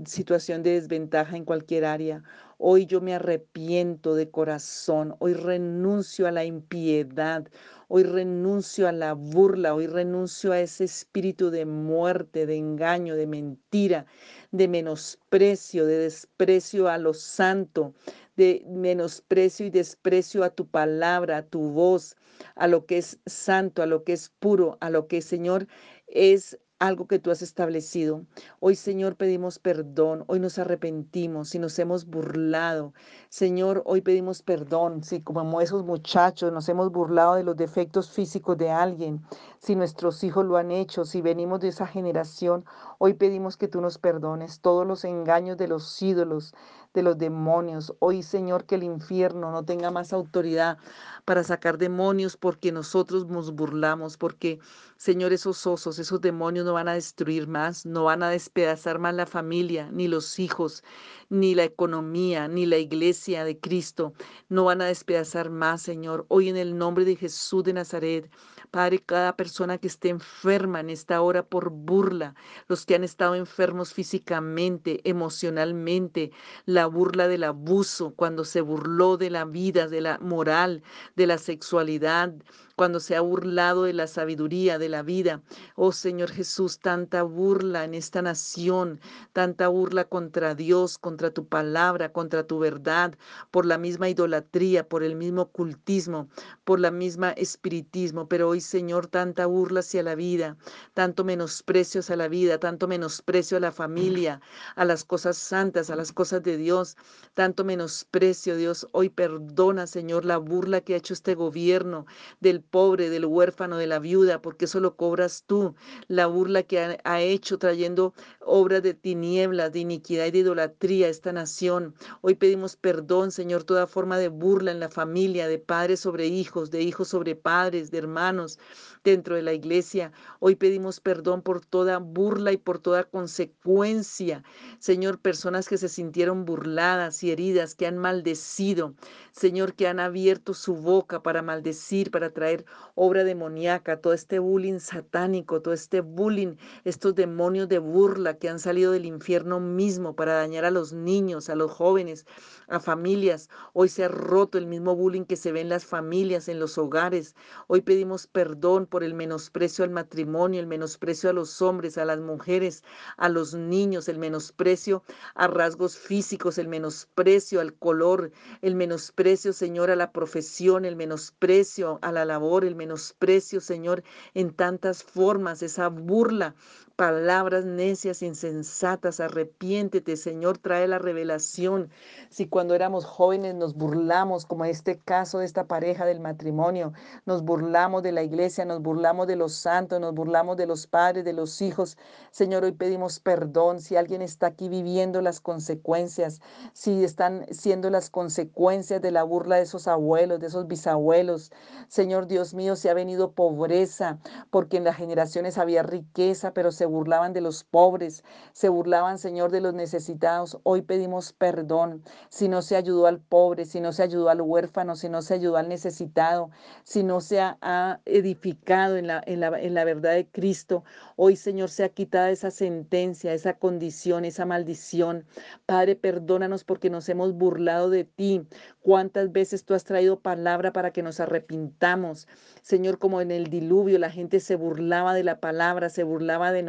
situación 0.07 0.63
de 0.63 0.73
desventaja 0.81 1.37
en 1.37 1.45
cualquier 1.45 1.85
área. 1.85 2.23
Hoy 2.57 2.87
yo 2.87 3.01
me 3.03 3.15
arrepiento 3.15 4.15
de 4.15 4.31
corazón, 4.31 5.15
hoy 5.19 5.35
renuncio 5.35 6.27
a 6.27 6.31
la 6.31 6.45
impiedad, 6.45 7.47
hoy 7.89 8.05
renuncio 8.05 8.89
a 8.89 8.93
la 8.93 9.13
burla, 9.13 9.75
hoy 9.75 9.87
renuncio 9.87 10.53
a 10.53 10.61
ese 10.61 10.85
espíritu 10.85 11.51
de 11.51 11.67
muerte, 11.67 12.47
de 12.47 12.57
engaño, 12.57 13.17
de 13.17 13.27
mentira, 13.27 14.07
de 14.51 14.69
menosprecio, 14.69 15.85
de 15.85 15.99
desprecio 15.99 16.89
a 16.89 16.97
lo 16.97 17.13
santo, 17.13 17.93
de 18.37 18.65
menosprecio 18.67 19.67
y 19.67 19.71
desprecio 19.71 20.43
a 20.43 20.51
tu 20.51 20.67
palabra, 20.69 21.39
a 21.39 21.47
tu 21.47 21.71
voz, 21.71 22.17
a 22.55 22.67
lo 22.67 22.87
que 22.87 22.99
es 22.99 23.19
santo, 23.27 23.83
a 23.83 23.87
lo 23.87 24.05
que 24.05 24.15
es 24.15 24.31
puro, 24.39 24.79
a 24.81 24.89
lo 24.89 25.07
que, 25.07 25.21
Señor, 25.21 25.67
es 26.07 26.59
algo 26.83 27.07
que 27.07 27.21
tú 27.21 27.31
has 27.31 27.43
establecido. 27.43 28.25
Hoy, 28.59 28.75
Señor, 28.75 29.15
pedimos 29.15 29.61
perdón, 29.61 30.25
hoy 30.27 30.41
nos 30.41 30.59
arrepentimos 30.59 31.51
si 31.51 31.61
nos 31.61 31.79
hemos 31.79 32.07
burlado. 32.07 32.93
Señor, 33.29 33.85
hoy 33.87 34.01
pedimos 34.01 34.43
perdón 34.43 35.05
si 35.05 35.23
como 35.23 35.61
esos 35.61 35.85
muchachos 35.85 36.53
nos 36.53 36.69
hemos 36.69 36.91
burlado 36.91 37.37
de 37.37 37.45
los 37.45 37.57
defectos 37.57 38.11
físicos 38.11 38.59
de 38.59 38.71
alguien, 38.71 39.23
si 39.63 39.77
nuestros 39.77 40.25
hijos 40.25 40.45
lo 40.45 40.57
han 40.57 40.73
hecho, 40.73 41.05
si 41.05 41.23
venimos 41.23 41.61
de 41.61 41.69
esa 41.69 41.87
generación, 41.87 42.65
hoy 42.99 43.15
pedimos 43.15 43.57
que 43.57 43.69
tú 43.69 43.81
nos 43.81 43.97
perdones 43.97 44.59
todos 44.61 44.85
los 44.85 45.05
engaños 45.05 45.57
de 45.57 45.69
los 45.69 46.03
ídolos, 46.03 46.53
de 46.95 47.05
los 47.05 47.17
demonios. 47.17 47.95
Hoy, 48.01 48.25
Señor, 48.25 48.65
que 48.65 48.75
el 48.75 48.83
infierno 48.83 49.53
no 49.53 49.65
tenga 49.65 49.93
más 49.93 50.13
autoridad 50.13 50.79
para 51.25 51.45
sacar 51.45 51.79
demonios 51.79 52.37
porque 52.37 52.73
nosotros 52.73 53.29
nos 53.29 53.53
burlamos, 53.53 54.17
porque, 54.17 54.59
Señor, 54.97 55.33
esos 55.33 55.65
osos, 55.65 56.01
esos 56.01 56.21
demonios 56.21 56.67
no 56.67 56.73
van 56.73 56.89
a 56.89 56.95
destruir 56.95 57.47
más, 57.47 57.87
no 57.87 58.05
van 58.05 58.25
a 58.25 58.31
despedazar 58.31 58.99
más 58.99 59.15
la 59.15 59.27
familia, 59.27 59.89
ni 59.93 60.09
los 60.09 60.41
hijos, 60.41 60.83
ni 61.31 61.55
la 61.55 61.63
economía, 61.63 62.49
ni 62.49 62.67
la 62.67 62.79
iglesia 62.79 63.45
de 63.45 63.59
Cristo, 63.61 64.13
no 64.49 64.65
van 64.65 64.83
a 64.83 64.87
despedazar 64.87 65.51
más, 65.51 65.83
Señor. 65.83 66.27
Hoy 66.29 66.49
en 66.49 66.57
el 66.57 66.77
nombre 66.77 67.05
de 67.05 67.15
Jesús 67.15 67.63
de 67.63 67.75
Nazaret, 67.75 68.29
Padre, 68.71 68.99
cada 68.99 69.37
persona 69.37 69.52
que 69.81 69.87
esté 69.87 70.09
enferma 70.09 70.81
en 70.81 70.91
esta 70.91 71.21
hora 71.21 71.43
por 71.43 71.71
burla, 71.71 72.35
los 72.69 72.87
que 72.87 72.95
han 72.95 73.05
estado 73.05 73.35
enfermos 73.35 73.93
físicamente, 73.93 75.01
emocionalmente, 75.05 76.33
la 76.65 76.87
burla 76.87 77.29
del 77.29 77.45
abuso, 77.45 78.15
cuando 78.15 78.45
se 78.45 78.61
burló 78.61 79.17
de 79.17 79.31
la 79.31 79.45
vida, 79.45 79.89
de 79.89 80.01
la 80.01 80.19
moral, 80.19 80.83
de 81.17 81.27
la 81.27 81.39
sexualidad, 81.39 82.35
cuando 82.77 83.01
se 83.01 83.17
ha 83.17 83.21
burlado 83.21 83.85
de 83.85 83.93
la 83.93 84.07
sabiduría, 84.07 84.79
de 84.79 84.89
la 84.89 85.03
vida. 85.03 85.43
Oh 85.77 85.93
Señor 85.93 86.31
Jesús, 86.31 86.79
tanta 86.79 87.23
burla 87.23 87.85
en 87.85 87.95
esta 87.95 88.23
nación, 88.23 89.01
tanta 89.33 89.69
burla 89.69 90.05
contra 90.05 90.55
Dios, 90.55 90.99
contra 90.99 91.31
tu 91.31 91.47
palabra, 91.47 92.13
contra 92.13 92.47
tu 92.47 92.59
verdad, 92.59 93.15
por 93.51 93.67
la 93.67 93.79
misma 93.79 94.09
idolatría, 94.09 94.89
por 94.89 95.03
el 95.03 95.17
mismo 95.17 95.49
cultismo, 95.49 96.29
por 96.65 96.81
la 96.81 96.91
misma 96.91 97.31
espiritismo. 97.31 98.29
Pero 98.29 98.49
hoy, 98.49 98.61
Señor, 98.61 99.07
tanta 99.07 99.47
burla 99.47 99.81
hacia 99.81 100.03
la 100.03 100.15
vida, 100.15 100.57
tanto 100.95 101.25
menosprecio 101.25 102.01
hacia 102.01 102.17
la 102.17 102.29
vida, 102.29 102.59
tanto 102.59 102.89
menosprecio 102.89 103.57
a 103.57 103.61
la 103.61 103.73
familia, 103.73 104.41
a 104.77 104.85
las 104.85 105.05
cosas 105.05 105.37
santas, 105.37 105.91
a 105.91 105.97
las 105.97 106.13
cosas 106.13 106.43
de 106.43 106.57
Dios, 106.57 106.97
tanto 107.35 107.65
menosprecio, 107.65 108.57
Dios. 108.57 108.87
Hoy 108.93 109.09
perdona, 109.09 109.87
Señor, 109.87 110.25
la 110.25 110.39
burla 110.39 110.81
que 110.81 110.95
ha 110.95 110.99
hecho 110.99 111.15
este 111.15 111.35
gobierno 111.35 112.07
del 112.41 112.63
pobre, 112.73 113.11
del 113.11 113.27
huérfano, 113.27 113.77
de 113.77 113.87
la 113.87 114.01
viuda, 114.01 114.43
porque 114.43 114.65
eso 114.65 114.81
lo 114.81 114.97
cobras 114.97 115.45
tú. 115.47 115.77
La 116.09 116.27
burla 116.27 116.65
que 116.65 116.99
ha, 117.05 117.21
hecho 117.21 117.59
trayendo 117.59 118.15
obras 118.41 118.83
de 118.83 118.95
tinieblas, 118.95 119.73
de 119.73 119.81
iniquidad 119.81 120.27
y 120.27 120.33
de 120.33 120.39
idolatría 120.39 121.07
a 121.07 121.11
esta 121.11 121.33
nación. 121.33 121.95
Hoy 122.23 122.35
pedimos 122.35 122.75
perdón, 122.75 123.31
Señor, 123.31 123.63
toda 123.63 123.87
forma 123.87 124.19
de 124.19 124.29
burla 124.29 124.73
en 124.73 124.81
la 124.81 124.89
familia, 124.89 125.47
de 125.47 125.59
padres 125.61 126.01
sobre 126.01 126.27
hijos, 126.27 126.73
de 126.73 126.83
hijos 126.83 127.09
sobre 127.09 127.37
padres, 127.37 127.93
de 127.93 127.99
hermanos 127.99 128.59
dentro 129.05 129.37
de 129.37 129.43
la 129.43 129.53
iglesia. 129.53 130.13
Hoy 130.41 130.57
pedimos 130.57 131.01
perdón 131.01 131.43
por 131.43 131.65
toda 131.65 131.99
burla 131.99 132.53
y 132.53 132.57
por 132.57 132.79
toda 132.79 133.05
consecuencia. 133.05 134.43
Señor, 134.79 135.21
personas 135.21 135.69
que 135.69 135.77
se 135.77 135.89
sintieron 135.89 136.45
burladas 136.45 137.23
y 137.23 137.31
heridas, 137.31 137.75
que 137.75 137.87
han 137.87 137.99
maldecido. 137.99 138.95
Señor, 139.33 139.75
que 139.75 139.89
han 139.89 140.01
abierto 140.01 140.55
su 140.55 140.75
boca 140.75 141.23
para 141.23 141.43
maldecir, 141.43 142.11
para 142.11 142.33
traer 142.33 142.52
obra 142.95 143.25
demoníaca, 143.25 144.01
todo 144.01 144.13
este 144.13 144.39
bullying 144.39 144.79
satánico, 144.79 145.63
todo 145.63 145.75
este 145.75 146.01
bullying, 146.01 146.57
estos 146.85 147.15
demonios 147.15 147.69
de 147.69 147.79
burla 147.79 148.35
que 148.35 148.49
han 148.49 148.59
salido 148.59 148.93
del 148.93 149.07
infierno 149.07 149.61
mismo 149.61 150.15
para 150.15 150.35
dañar 150.35 150.65
a 150.65 150.71
los 150.71 150.93
niños, 150.93 151.49
a 151.49 151.55
los 151.55 151.71
jóvenes, 151.71 152.27
a 152.69 152.81
familias. 152.81 153.49
Hoy 153.73 153.89
se 153.89 154.05
ha 154.05 154.09
roto 154.09 154.59
el 154.59 154.67
mismo 154.67 154.95
bullying 154.95 155.25
que 155.25 155.37
se 155.37 155.53
ve 155.53 155.61
en 155.61 155.69
las 155.69 155.85
familias, 155.85 156.49
en 156.49 156.59
los 156.59 156.79
hogares. 156.79 157.35
Hoy 157.67 157.81
pedimos 157.81 158.27
perdón 158.27 158.87
por 158.87 159.05
el 159.05 159.15
menosprecio 159.15 159.85
al 159.85 159.91
matrimonio, 159.91 160.61
el 160.61 160.67
menosprecio 160.67 161.31
a 161.31 161.33
los 161.33 161.63
hombres, 161.63 161.99
a 161.99 162.05
las 162.05 162.19
mujeres, 162.19 162.85
a 163.17 163.29
los 163.29 163.55
niños, 163.55 164.09
el 164.09 164.19
menosprecio 164.19 165.03
a 165.35 165.47
rasgos 165.47 165.97
físicos, 165.97 166.59
el 166.59 166.69
menosprecio 166.69 167.61
al 167.61 167.75
color, 167.75 168.33
el 168.61 168.75
menosprecio, 168.75 169.53
Señor, 169.53 169.91
a 169.91 169.97
la 169.97 170.13
profesión, 170.13 170.85
el 170.85 170.97
menosprecio 170.97 171.99
a 172.03 172.13
la 172.13 172.25
labor, 172.25 172.42
el 172.65 172.75
menosprecio, 172.75 173.61
Señor, 173.61 174.03
en 174.35 174.53
tantas 174.53 175.03
formas, 175.05 175.63
esa 175.63 175.89
burla 175.89 176.55
palabras 177.03 177.65
necias, 177.65 178.23
insensatas. 178.23 179.19
Arrepiéntete, 179.19 180.17
Señor, 180.17 180.59
trae 180.59 180.87
la 180.87 181.01
revelación. 181.01 181.91
Si 182.29 182.47
cuando 182.47 182.77
éramos 182.77 183.07
jóvenes 183.07 183.57
nos 183.57 183.75
burlamos, 183.75 184.47
como 184.47 184.65
este 184.67 184.99
caso 184.99 185.41
de 185.41 185.47
esta 185.47 185.67
pareja 185.67 186.07
del 186.07 186.21
matrimonio, 186.21 186.93
nos 187.27 187.43
burlamos 187.43 188.05
de 188.05 188.13
la 188.13 188.23
iglesia, 188.23 188.65
nos 188.65 188.81
burlamos 188.81 189.27
de 189.27 189.35
los 189.35 189.53
santos, 189.53 189.99
nos 189.99 190.15
burlamos 190.15 190.57
de 190.57 190.69
los 190.69 190.87
padres, 190.87 191.25
de 191.25 191.33
los 191.33 191.61
hijos. 191.61 191.99
Señor, 192.31 192.63
hoy 192.63 192.71
pedimos 192.71 193.19
perdón 193.19 193.81
si 193.81 193.97
alguien 193.97 194.23
está 194.23 194.47
aquí 194.47 194.69
viviendo 194.69 195.23
las 195.23 195.41
consecuencias, 195.41 196.41
si 196.73 197.03
están 197.03 197.47
siendo 197.51 197.91
las 197.91 198.11
consecuencias 198.11 199.03
de 199.03 199.11
la 199.11 199.25
burla 199.25 199.57
de 199.57 199.63
esos 199.63 199.89
abuelos, 199.89 200.39
de 200.39 200.47
esos 200.47 200.69
bisabuelos. 200.69 201.51
Señor 201.89 202.29
Dios 202.29 202.55
mío, 202.55 202.77
si 202.77 202.89
ha 202.89 202.95
venido 202.95 203.33
pobreza, 203.33 204.21
porque 204.51 204.77
en 204.77 204.85
las 204.85 204.95
generaciones 204.95 205.59
había 205.59 205.83
riqueza, 205.83 206.55
pero 206.55 206.71
se 206.71 206.92
burlaban 206.93 207.33
de 207.33 207.41
los 207.41 207.65
pobres, 207.65 208.23
se 208.53 208.69
burlaban, 208.69 209.19
Señor, 209.19 209.51
de 209.51 209.61
los 209.61 209.75
necesitados. 209.75 210.59
Hoy 210.63 210.83
pedimos 210.83 211.33
perdón 211.33 212.05
si 212.29 212.49
no 212.49 212.63
se 212.63 212.77
ayudó 212.77 213.07
al 213.07 213.19
pobre, 213.19 213.65
si 213.65 213.81
no 213.81 213.93
se 213.93 214.05
ayudó 214.05 214.29
al 214.29 214.41
huérfano, 214.41 214.95
si 214.95 215.09
no 215.09 215.23
se 215.23 215.35
ayudó 215.35 215.57
al 215.57 215.69
necesitado, 215.69 216.51
si 216.85 217.03
no 217.03 217.21
se 217.21 217.41
ha, 217.41 218.01
edificado 218.05 218.97
en 218.97 219.07
la, 219.07 219.23
en, 219.27 219.41
la, 219.41 219.49
en 219.61 219.75
la 219.75 219.85
verdad 219.85 220.15
de 220.15 220.29
Cristo. 220.29 220.85
Hoy, 221.17 221.37
Señor, 221.37 221.71
se 221.71 221.85
ha 221.85 221.89
quitado 221.89 222.29
esa 222.29 222.51
sentencia, 222.51 223.33
esa 223.33 223.55
condición, 223.55 224.25
esa 224.25 224.47
maldición. 224.47 225.25
Padre, 225.67 225.97
perdónanos 225.97 226.65
porque 226.65 226.91
nos 226.91 227.09
hemos 227.09 227.33
burlado 227.35 227.91
de 227.91 228.05
ti. 228.05 228.47
¿Cuántas 228.81 229.33
veces 229.33 229.65
tú 229.65 229.75
has 229.75 229.85
traído 229.85 230.21
palabra 230.21 230.73
para 230.73 230.93
que 230.93 231.03
nos 231.03 231.21
arrepintamos? 231.21 232.29
Señor, 232.63 232.99
como 232.99 233.21
en 233.21 233.31
el 233.31 233.49
diluvio 233.49 233.99
la 233.99 234.11
gente 234.11 234.41
se 234.41 234.57
burlaba 234.57 235.15
de 235.15 235.25
la 235.25 235.41
palabra, 235.41 235.89
se 235.89 236.03
burlaba 236.03 236.53
de 236.53 236.63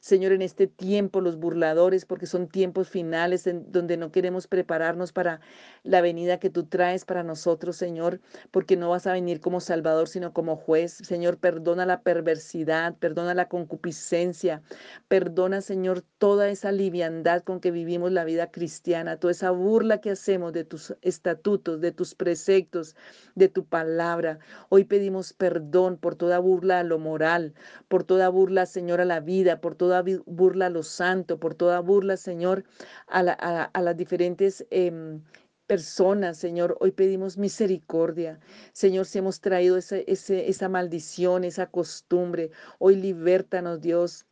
Señor, 0.00 0.32
en 0.32 0.42
este 0.42 0.66
tiempo 0.66 1.20
los 1.20 1.36
burladores, 1.36 2.04
porque 2.04 2.26
son 2.26 2.48
tiempos 2.48 2.88
finales 2.88 3.46
en 3.46 3.70
donde 3.70 3.96
no 3.96 4.10
queremos 4.10 4.46
prepararnos 4.46 5.12
para 5.12 5.40
la 5.82 6.00
venida 6.00 6.38
que 6.38 6.50
tú 6.50 6.64
traes 6.64 7.04
para 7.04 7.22
nosotros, 7.22 7.76
Señor, 7.76 8.20
porque 8.50 8.76
no 8.76 8.90
vas 8.90 9.06
a 9.06 9.12
venir 9.12 9.40
como 9.40 9.60
Salvador, 9.60 10.08
sino 10.08 10.32
como 10.32 10.56
juez. 10.56 10.92
Señor, 10.92 11.38
perdona 11.38 11.86
la 11.86 12.02
perversidad, 12.02 12.96
perdona 12.96 13.34
la 13.34 13.48
concupiscencia, 13.48 14.62
perdona, 15.08 15.60
Señor, 15.60 16.02
toda 16.18 16.48
esa 16.48 16.72
liviandad 16.72 17.42
con 17.42 17.60
que 17.60 17.70
vivimos 17.70 18.12
la 18.12 18.24
vida 18.24 18.50
cristiana, 18.50 19.18
toda 19.18 19.32
esa 19.32 19.50
burla 19.50 20.00
que 20.00 20.10
hacemos 20.10 20.52
de 20.52 20.64
tus 20.64 20.94
estatutos, 21.02 21.80
de 21.80 21.92
tus 21.92 22.14
preceptos, 22.14 22.96
de 23.34 23.48
tu 23.48 23.64
palabra. 23.64 24.38
Hoy 24.68 24.84
pedimos 24.84 25.32
perdón 25.32 25.96
por 25.96 26.14
toda 26.14 26.38
burla 26.38 26.80
a 26.80 26.84
lo 26.84 26.98
moral, 26.98 27.54
por 27.88 28.04
toda 28.04 28.28
burla, 28.28 28.66
Señor, 28.66 29.00
a 29.00 29.04
la 29.04 29.17
vida, 29.20 29.60
por 29.60 29.74
toda 29.74 30.04
burla 30.26 30.66
a 30.66 30.70
lo 30.70 30.82
santo, 30.82 31.38
por 31.38 31.54
toda 31.54 31.80
burla, 31.80 32.16
Señor, 32.16 32.64
a, 33.06 33.22
las 33.80 33.96
diferentes... 33.96 34.66
Em, 34.70 35.22
personas, 35.68 36.38
Señor. 36.38 36.78
Hoy 36.80 36.92
pedimos 36.92 37.36
misericordia. 37.36 38.40
Señor, 38.72 39.04
si 39.04 39.18
hemos 39.18 39.40
traído 39.40 39.76
esa 39.76 40.68
maldición, 40.70 41.44
esa 41.44 41.66
costumbre, 41.66 42.50
hoy 42.78 42.96
libértanos, 42.96 43.82
Dios 43.82 44.24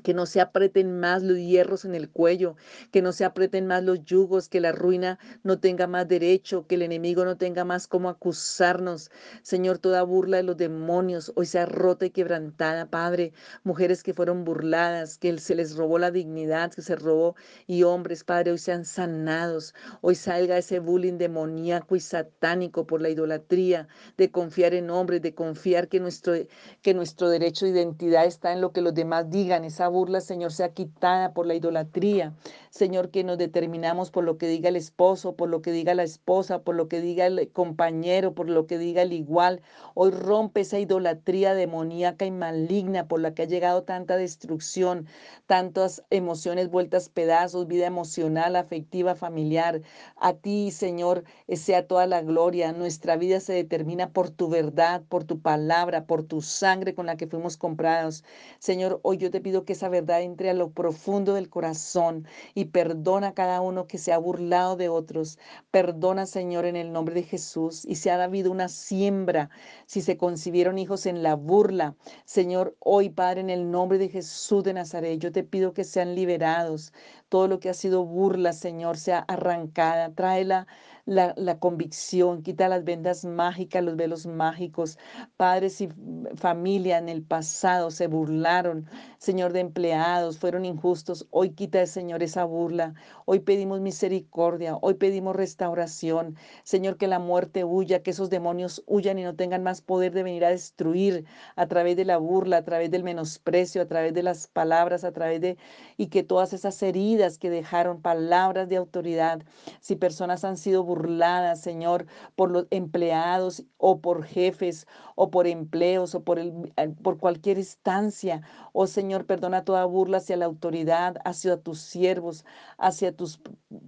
que 0.00 0.14
no 0.14 0.26
se 0.26 0.40
aprieten 0.40 1.00
más 1.00 1.22
los 1.22 1.38
hierros 1.38 1.84
en 1.84 1.94
el 1.94 2.10
cuello, 2.10 2.56
que 2.90 3.02
no 3.02 3.12
se 3.12 3.24
aprieten 3.24 3.66
más 3.66 3.82
los 3.84 4.04
yugos, 4.04 4.48
que 4.48 4.60
la 4.60 4.72
ruina 4.72 5.18
no 5.42 5.58
tenga 5.58 5.86
más 5.86 6.08
derecho, 6.08 6.66
que 6.66 6.74
el 6.76 6.82
enemigo 6.82 7.24
no 7.24 7.36
tenga 7.36 7.64
más 7.64 7.86
cómo 7.86 8.08
acusarnos. 8.08 9.10
Señor, 9.42 9.78
toda 9.78 10.02
burla 10.02 10.38
de 10.38 10.42
los 10.42 10.56
demonios 10.56 11.32
hoy 11.36 11.46
sea 11.46 11.66
rota 11.66 12.06
y 12.06 12.10
quebrantada, 12.10 12.86
Padre. 12.86 13.32
Mujeres 13.64 14.02
que 14.02 14.14
fueron 14.14 14.44
burladas, 14.44 15.18
que 15.18 15.36
se 15.38 15.54
les 15.54 15.76
robó 15.76 15.98
la 15.98 16.10
dignidad, 16.10 16.72
que 16.72 16.82
se 16.82 16.96
robó, 16.96 17.36
y 17.66 17.82
hombres, 17.82 18.24
Padre, 18.24 18.52
hoy 18.52 18.58
sean 18.58 18.84
sanados. 18.84 19.74
Hoy 20.00 20.14
salga 20.14 20.58
ese 20.58 20.78
bullying 20.80 21.18
demoníaco 21.18 21.96
y 21.96 22.00
satánico 22.00 22.86
por 22.86 23.00
la 23.00 23.10
idolatría, 23.10 23.88
de 24.16 24.30
confiar 24.30 24.74
en 24.74 24.90
hombres, 24.90 25.22
de 25.22 25.34
confiar 25.34 25.88
que 25.88 26.00
nuestro, 26.00 26.34
que 26.82 26.94
nuestro 26.94 27.28
derecho 27.28 27.66
de 27.66 27.72
identidad 27.72 28.24
está 28.26 28.52
en 28.52 28.60
lo 28.60 28.72
que 28.72 28.80
los 28.82 28.94
demás 28.94 29.30
digan 29.30 29.64
burla, 29.90 30.20
Señor, 30.20 30.52
sea 30.52 30.72
quitada 30.72 31.34
por 31.34 31.46
la 31.46 31.54
idolatría. 31.54 32.32
Señor, 32.70 33.10
que 33.10 33.24
nos 33.24 33.36
determinamos 33.36 34.12
por 34.12 34.22
lo 34.22 34.38
que 34.38 34.46
diga 34.46 34.68
el 34.68 34.76
esposo, 34.76 35.34
por 35.34 35.48
lo 35.48 35.60
que 35.60 35.72
diga 35.72 35.92
la 35.94 36.04
esposa, 36.04 36.62
por 36.62 36.76
lo 36.76 36.86
que 36.88 37.00
diga 37.00 37.26
el 37.26 37.50
compañero, 37.50 38.32
por 38.32 38.48
lo 38.48 38.68
que 38.68 38.78
diga 38.78 39.02
el 39.02 39.12
igual. 39.12 39.60
Hoy 39.94 40.12
rompe 40.12 40.60
esa 40.60 40.78
idolatría 40.78 41.54
demoníaca 41.54 42.26
y 42.26 42.30
maligna 42.30 43.08
por 43.08 43.20
la 43.20 43.34
que 43.34 43.42
ha 43.42 43.46
llegado 43.46 43.82
tanta 43.82 44.16
destrucción, 44.16 45.08
tantas 45.46 46.04
emociones 46.10 46.70
vueltas 46.70 47.08
pedazos, 47.08 47.66
vida 47.66 47.86
emocional, 47.86 48.54
afectiva, 48.54 49.16
familiar. 49.16 49.82
A 50.14 50.34
ti, 50.34 50.70
Señor, 50.70 51.24
sea 51.52 51.88
toda 51.88 52.06
la 52.06 52.22
gloria. 52.22 52.72
Nuestra 52.72 53.16
vida 53.16 53.40
se 53.40 53.52
determina 53.52 54.12
por 54.12 54.30
tu 54.30 54.48
verdad, 54.48 55.02
por 55.08 55.24
tu 55.24 55.40
palabra, 55.40 56.06
por 56.06 56.22
tu 56.22 56.40
sangre 56.40 56.94
con 56.94 57.06
la 57.06 57.16
que 57.16 57.26
fuimos 57.26 57.56
comprados. 57.56 58.22
Señor, 58.60 59.00
hoy 59.02 59.16
yo 59.16 59.32
te 59.32 59.40
pido 59.40 59.64
que 59.64 59.72
esa 59.72 59.88
verdad 59.88 60.22
entre 60.22 60.50
a 60.50 60.54
lo 60.54 60.70
profundo 60.70 61.34
del 61.34 61.50
corazón 61.50 62.26
perdona 62.66 63.28
a 63.28 63.34
cada 63.34 63.60
uno 63.60 63.86
que 63.86 63.98
se 63.98 64.12
ha 64.12 64.18
burlado 64.18 64.76
de 64.76 64.88
otros. 64.88 65.38
Perdona, 65.70 66.26
Señor, 66.26 66.64
en 66.64 66.76
el 66.76 66.92
nombre 66.92 67.14
de 67.14 67.22
Jesús. 67.22 67.84
Y 67.84 67.96
si 67.96 68.08
ha 68.08 68.22
habido 68.22 68.50
una 68.50 68.68
siembra, 68.68 69.50
si 69.86 70.02
se 70.02 70.16
concibieron 70.16 70.78
hijos 70.78 71.06
en 71.06 71.22
la 71.22 71.34
burla, 71.34 71.96
Señor, 72.24 72.76
hoy, 72.80 73.10
Padre, 73.10 73.40
en 73.40 73.50
el 73.50 73.70
nombre 73.70 73.98
de 73.98 74.08
Jesús 74.08 74.64
de 74.64 74.74
Nazaret, 74.74 75.18
yo 75.18 75.32
te 75.32 75.44
pido 75.44 75.72
que 75.74 75.84
sean 75.84 76.14
liberados. 76.14 76.92
Todo 77.28 77.48
lo 77.48 77.60
que 77.60 77.70
ha 77.70 77.74
sido 77.74 78.04
burla, 78.04 78.52
Señor, 78.52 78.96
sea 78.98 79.20
arrancada. 79.20 80.14
Tráela 80.14 80.66
la, 81.04 81.34
la, 81.36 81.58
convicción, 81.58 82.42
quita 82.42 82.68
las 82.68 82.84
vendas 82.84 83.24
mágicas, 83.24 83.82
los 83.82 83.96
velos 83.96 84.26
mágicos. 84.26 84.98
Padres 85.36 85.80
y 85.80 85.88
familia 86.36 86.98
en 86.98 87.08
el 87.08 87.22
pasado 87.22 87.90
se 87.90 88.06
burlaron, 88.06 88.86
Señor, 89.18 89.52
de 89.52 89.60
empleados, 89.60 90.38
fueron 90.38 90.64
injustos. 90.64 91.26
Hoy 91.30 91.50
quita, 91.50 91.84
Señor, 91.86 92.22
esa 92.22 92.44
burla. 92.44 92.94
Hoy 93.26 93.40
pedimos 93.40 93.80
misericordia, 93.80 94.76
hoy 94.80 94.94
pedimos 94.94 95.36
restauración. 95.36 96.36
Señor, 96.64 96.96
que 96.96 97.06
la 97.06 97.18
muerte 97.18 97.64
huya, 97.64 98.02
que 98.02 98.10
esos 98.10 98.30
demonios 98.30 98.82
huyan 98.86 99.18
y 99.18 99.24
no 99.24 99.34
tengan 99.36 99.62
más 99.62 99.82
poder 99.82 100.12
de 100.12 100.22
venir 100.22 100.44
a 100.44 100.50
destruir 100.50 101.24
a 101.56 101.66
través 101.66 101.96
de 101.96 102.04
la 102.04 102.18
burla, 102.18 102.58
a 102.58 102.64
través 102.64 102.90
del 102.90 103.04
menosprecio, 103.04 103.82
a 103.82 103.86
través 103.86 104.14
de 104.14 104.22
las 104.22 104.46
palabras, 104.48 105.04
a 105.04 105.12
través 105.12 105.40
de... 105.40 105.58
y 105.96 106.08
que 106.08 106.22
todas 106.22 106.52
esas 106.52 106.82
heridas 106.82 107.38
que 107.38 107.50
dejaron, 107.50 108.02
palabras 108.02 108.68
de 108.68 108.76
autoridad, 108.76 109.42
si 109.80 109.96
personas 109.96 110.44
han 110.44 110.56
sido 110.56 110.84
burladas, 110.90 111.60
Señor, 111.60 112.06
por 112.34 112.50
los 112.50 112.66
empleados 112.70 113.64
o 113.78 114.00
por 114.00 114.24
jefes 114.24 114.86
o 115.14 115.30
por 115.30 115.46
empleos 115.46 116.14
o 116.14 116.24
por, 116.24 116.38
el, 116.38 116.72
por 117.02 117.18
cualquier 117.18 117.58
instancia. 117.58 118.42
Oh 118.72 118.86
Señor, 118.86 119.24
perdona 119.24 119.64
toda 119.64 119.84
burla 119.84 120.16
hacia 120.16 120.36
la 120.36 120.46
autoridad, 120.46 121.16
hacia 121.24 121.58
tus 121.58 121.80
siervos, 121.80 122.44
hacia 122.76 123.14
tus 123.14 123.40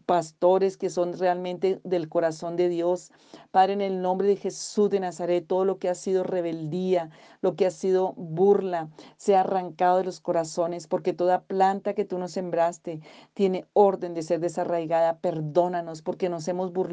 pastores 0.06 0.76
que 0.76 0.90
son 0.90 1.18
realmente 1.18 1.80
del 1.82 2.08
corazón 2.08 2.56
de 2.56 2.68
Dios. 2.68 3.10
Padre, 3.50 3.72
en 3.72 3.80
el 3.80 4.00
nombre 4.00 4.28
de 4.28 4.36
Jesús 4.36 4.90
de 4.90 5.00
Nazaret, 5.00 5.46
todo 5.46 5.64
lo 5.64 5.78
que 5.78 5.88
ha 5.88 5.94
sido 5.94 6.22
rebeldía, 6.22 7.10
lo 7.40 7.56
que 7.56 7.66
ha 7.66 7.70
sido 7.70 8.12
burla, 8.16 8.90
sea 9.16 9.40
arrancado 9.40 9.98
de 9.98 10.04
los 10.04 10.20
corazones, 10.20 10.86
porque 10.86 11.12
toda 11.12 11.42
planta 11.42 11.94
que 11.94 12.04
tú 12.04 12.18
nos 12.18 12.32
sembraste 12.32 13.00
tiene 13.34 13.66
orden 13.72 14.14
de 14.14 14.22
ser 14.22 14.38
desarraigada. 14.40 15.18
Perdónanos 15.18 16.02
porque 16.02 16.28
nos 16.28 16.46
hemos 16.46 16.72
burlado, 16.72 16.91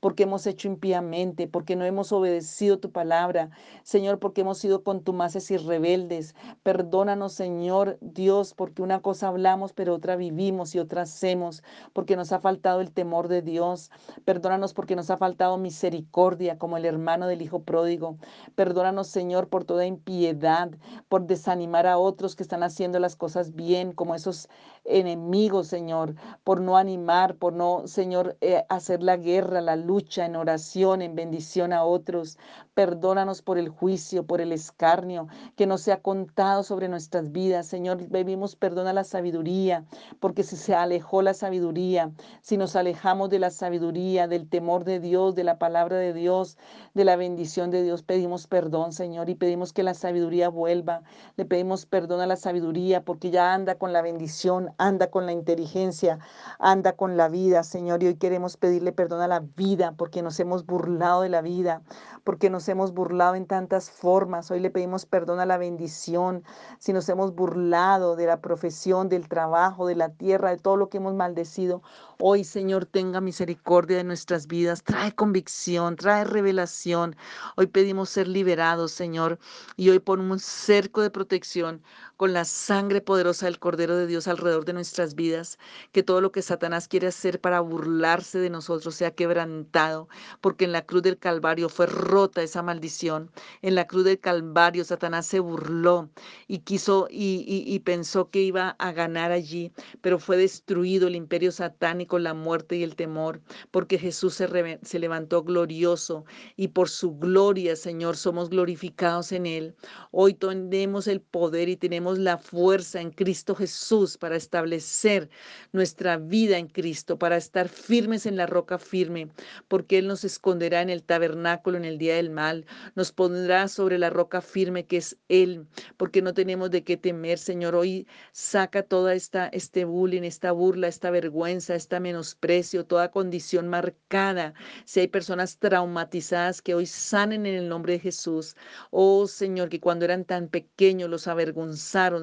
porque 0.00 0.24
hemos 0.24 0.46
hecho 0.46 0.68
impíamente, 0.68 1.48
porque 1.48 1.76
no 1.76 1.84
hemos 1.84 2.12
obedecido 2.12 2.78
tu 2.78 2.90
palabra. 2.92 3.50
Señor, 3.82 4.18
porque 4.18 4.42
hemos 4.42 4.58
sido 4.58 4.82
contumaces 4.82 5.50
y 5.50 5.56
rebeldes. 5.56 6.34
Perdónanos, 6.62 7.32
Señor 7.32 7.98
Dios, 8.00 8.54
porque 8.54 8.82
una 8.82 9.00
cosa 9.00 9.28
hablamos, 9.28 9.72
pero 9.72 9.94
otra 9.94 10.16
vivimos 10.16 10.74
y 10.74 10.78
otra 10.78 11.02
hacemos, 11.02 11.62
porque 11.92 12.16
nos 12.16 12.32
ha 12.32 12.40
faltado 12.40 12.80
el 12.80 12.92
temor 12.92 13.28
de 13.28 13.42
Dios. 13.42 13.90
Perdónanos 14.24 14.74
porque 14.74 14.96
nos 14.96 15.10
ha 15.10 15.16
faltado 15.16 15.58
misericordia, 15.58 16.58
como 16.58 16.76
el 16.76 16.84
hermano 16.84 17.26
del 17.26 17.42
Hijo 17.42 17.62
pródigo. 17.62 18.16
Perdónanos, 18.54 19.08
Señor, 19.08 19.48
por 19.48 19.64
toda 19.64 19.86
impiedad, 19.86 20.70
por 21.08 21.26
desanimar 21.26 21.86
a 21.86 21.98
otros 21.98 22.36
que 22.36 22.42
están 22.42 22.62
haciendo 22.62 22.98
las 22.98 23.16
cosas 23.16 23.54
bien, 23.54 23.92
como 23.92 24.14
esos 24.14 24.48
enemigos, 24.88 25.68
Señor, 25.68 26.14
por 26.44 26.60
no 26.60 26.76
animar, 26.76 27.36
por 27.36 27.52
no, 27.52 27.86
Señor, 27.86 28.36
eh, 28.40 28.64
hacer 28.68 29.02
la 29.02 29.16
guerra, 29.16 29.60
la 29.60 29.76
lucha 29.76 30.26
en 30.26 30.36
oración, 30.36 31.02
en 31.02 31.14
bendición 31.14 31.72
a 31.72 31.84
otros. 31.84 32.38
Perdónanos 32.76 33.40
por 33.40 33.56
el 33.56 33.70
juicio, 33.70 34.26
por 34.26 34.42
el 34.42 34.52
escarnio, 34.52 35.28
que 35.56 35.66
no 35.66 35.78
sea 35.78 36.02
contado 36.02 36.62
sobre 36.62 36.88
nuestras 36.88 37.32
vidas. 37.32 37.66
Señor, 37.66 38.06
pedimos 38.10 38.54
perdón 38.54 38.86
a 38.86 38.92
la 38.92 39.02
sabiduría, 39.02 39.86
porque 40.20 40.42
si 40.42 40.56
se 40.56 40.74
alejó 40.74 41.22
la 41.22 41.32
sabiduría, 41.32 42.10
si 42.42 42.58
nos 42.58 42.76
alejamos 42.76 43.30
de 43.30 43.38
la 43.38 43.50
sabiduría, 43.50 44.28
del 44.28 44.46
temor 44.46 44.84
de 44.84 45.00
Dios, 45.00 45.34
de 45.34 45.44
la 45.44 45.58
palabra 45.58 45.96
de 45.96 46.12
Dios, 46.12 46.58
de 46.92 47.06
la 47.06 47.16
bendición 47.16 47.70
de 47.70 47.82
Dios, 47.82 48.02
pedimos 48.02 48.46
perdón, 48.46 48.92
Señor, 48.92 49.30
y 49.30 49.36
pedimos 49.36 49.72
que 49.72 49.82
la 49.82 49.94
sabiduría 49.94 50.50
vuelva. 50.50 51.00
Le 51.36 51.46
pedimos 51.46 51.86
perdón 51.86 52.20
a 52.20 52.26
la 52.26 52.36
sabiduría, 52.36 53.02
porque 53.06 53.30
ya 53.30 53.54
anda 53.54 53.76
con 53.76 53.94
la 53.94 54.02
bendición, 54.02 54.74
anda 54.76 55.10
con 55.10 55.24
la 55.24 55.32
inteligencia, 55.32 56.18
anda 56.58 56.92
con 56.92 57.16
la 57.16 57.30
vida, 57.30 57.62
Señor, 57.62 58.02
y 58.02 58.08
hoy 58.08 58.16
queremos 58.16 58.58
pedirle 58.58 58.92
perdón 58.92 59.22
a 59.22 59.28
la 59.28 59.40
vida, 59.40 59.94
porque 59.96 60.20
nos 60.20 60.38
hemos 60.40 60.66
burlado 60.66 61.22
de 61.22 61.30
la 61.30 61.40
vida, 61.40 61.80
porque 62.22 62.50
nos 62.50 62.65
hemos 62.68 62.92
burlado 62.92 63.34
en 63.34 63.46
tantas 63.46 63.90
formas. 63.90 64.50
Hoy 64.50 64.60
le 64.60 64.70
pedimos 64.70 65.06
perdón 65.06 65.40
a 65.40 65.46
la 65.46 65.58
bendición, 65.58 66.44
si 66.78 66.92
nos 66.92 67.08
hemos 67.08 67.34
burlado 67.34 68.16
de 68.16 68.26
la 68.26 68.40
profesión, 68.40 69.08
del 69.08 69.28
trabajo, 69.28 69.86
de 69.86 69.96
la 69.96 70.10
tierra, 70.10 70.50
de 70.50 70.58
todo 70.58 70.76
lo 70.76 70.88
que 70.88 70.98
hemos 70.98 71.14
maldecido. 71.14 71.82
Hoy, 72.18 72.44
Señor, 72.44 72.86
tenga 72.86 73.20
misericordia 73.20 73.98
de 73.98 74.04
nuestras 74.04 74.46
vidas, 74.46 74.82
trae 74.82 75.14
convicción, 75.14 75.96
trae 75.96 76.24
revelación. 76.24 77.16
Hoy 77.56 77.66
pedimos 77.66 78.10
ser 78.10 78.28
liberados, 78.28 78.92
Señor, 78.92 79.38
y 79.76 79.90
hoy 79.90 79.98
pon 79.98 80.20
un 80.20 80.38
cerco 80.38 81.02
de 81.02 81.10
protección 81.10 81.82
con 82.16 82.32
la 82.32 82.44
sangre 82.44 83.00
poderosa 83.00 83.46
del 83.46 83.58
Cordero 83.58 83.96
de 83.96 84.06
Dios 84.06 84.26
alrededor 84.26 84.64
de 84.64 84.72
nuestras 84.72 85.14
vidas, 85.14 85.58
que 85.92 86.02
todo 86.02 86.20
lo 86.20 86.32
que 86.32 86.42
Satanás 86.42 86.88
quiere 86.88 87.08
hacer 87.08 87.40
para 87.40 87.60
burlarse 87.60 88.38
de 88.38 88.50
nosotros 88.50 88.94
sea 88.94 89.10
quebrantado, 89.10 90.08
porque 90.40 90.64
en 90.64 90.72
la 90.72 90.86
cruz 90.86 91.02
del 91.02 91.18
Calvario 91.18 91.68
fue 91.68 91.86
rota 91.86 92.42
esa 92.42 92.62
maldición. 92.62 93.30
En 93.62 93.74
la 93.74 93.86
cruz 93.86 94.04
del 94.04 94.18
Calvario 94.18 94.84
Satanás 94.84 95.26
se 95.26 95.40
burló 95.40 96.10
y 96.48 96.60
quiso 96.60 97.06
y, 97.10 97.44
y 97.46 97.78
pensó 97.80 98.30
que 98.30 98.40
iba 98.40 98.70
a 98.78 98.92
ganar 98.92 99.30
allí, 99.32 99.72
pero 100.00 100.18
fue 100.18 100.36
destruido 100.36 101.08
el 101.08 101.16
imperio 101.16 101.52
satánico, 101.52 102.18
la 102.18 102.34
muerte 102.34 102.76
y 102.76 102.82
el 102.82 102.96
temor, 102.96 103.42
porque 103.70 103.98
Jesús 103.98 104.34
se, 104.34 104.78
se 104.82 104.98
levantó 104.98 105.42
glorioso 105.42 106.24
y 106.56 106.68
por 106.68 106.88
su 106.88 107.16
gloria, 107.16 107.76
Señor, 107.76 108.16
somos 108.16 108.48
glorificados 108.48 109.32
en 109.32 109.46
él. 109.46 109.76
Hoy 110.10 110.34
tenemos 110.34 111.06
el 111.08 111.20
poder 111.20 111.68
y 111.68 111.76
tenemos 111.76 112.05
la 112.14 112.38
fuerza 112.38 113.00
en 113.00 113.10
Cristo 113.10 113.54
Jesús 113.54 114.16
para 114.16 114.36
establecer 114.36 115.28
nuestra 115.72 116.16
vida 116.16 116.58
en 116.58 116.68
Cristo, 116.68 117.18
para 117.18 117.36
estar 117.36 117.68
firmes 117.68 118.26
en 118.26 118.36
la 118.36 118.46
roca 118.46 118.78
firme, 118.78 119.28
porque 119.68 119.98
Él 119.98 120.06
nos 120.06 120.24
esconderá 120.24 120.82
en 120.82 120.90
el 120.90 121.02
tabernáculo 121.02 121.76
en 121.76 121.84
el 121.84 121.98
día 121.98 122.16
del 122.16 122.30
mal, 122.30 122.66
nos 122.94 123.12
pondrá 123.12 123.68
sobre 123.68 123.98
la 123.98 124.10
roca 124.10 124.40
firme 124.40 124.86
que 124.86 124.98
es 124.98 125.16
Él, 125.28 125.66
porque 125.96 126.22
no 126.22 126.34
tenemos 126.34 126.70
de 126.70 126.84
qué 126.84 126.96
temer, 126.96 127.38
Señor. 127.38 127.74
Hoy 127.74 128.06
saca 128.32 128.82
toda 128.82 129.14
esta 129.14 129.48
este 129.48 129.84
bullying, 129.84 130.22
esta 130.22 130.52
burla, 130.52 130.88
esta 130.88 131.10
vergüenza, 131.10 131.74
este 131.74 132.00
menosprecio, 132.00 132.86
toda 132.86 133.10
condición 133.10 133.68
marcada. 133.68 134.54
Si 134.84 135.00
hay 135.00 135.08
personas 135.08 135.58
traumatizadas 135.58 136.62
que 136.62 136.74
hoy 136.74 136.86
sanen 136.86 137.46
en 137.46 137.54
el 137.54 137.68
nombre 137.68 137.94
de 137.94 138.00
Jesús. 138.00 138.56
Oh 138.90 139.26
Señor, 139.26 139.68
que 139.68 139.80
cuando 139.80 140.04
eran 140.04 140.24
tan 140.24 140.48
pequeños 140.48 141.10
los 141.10 141.26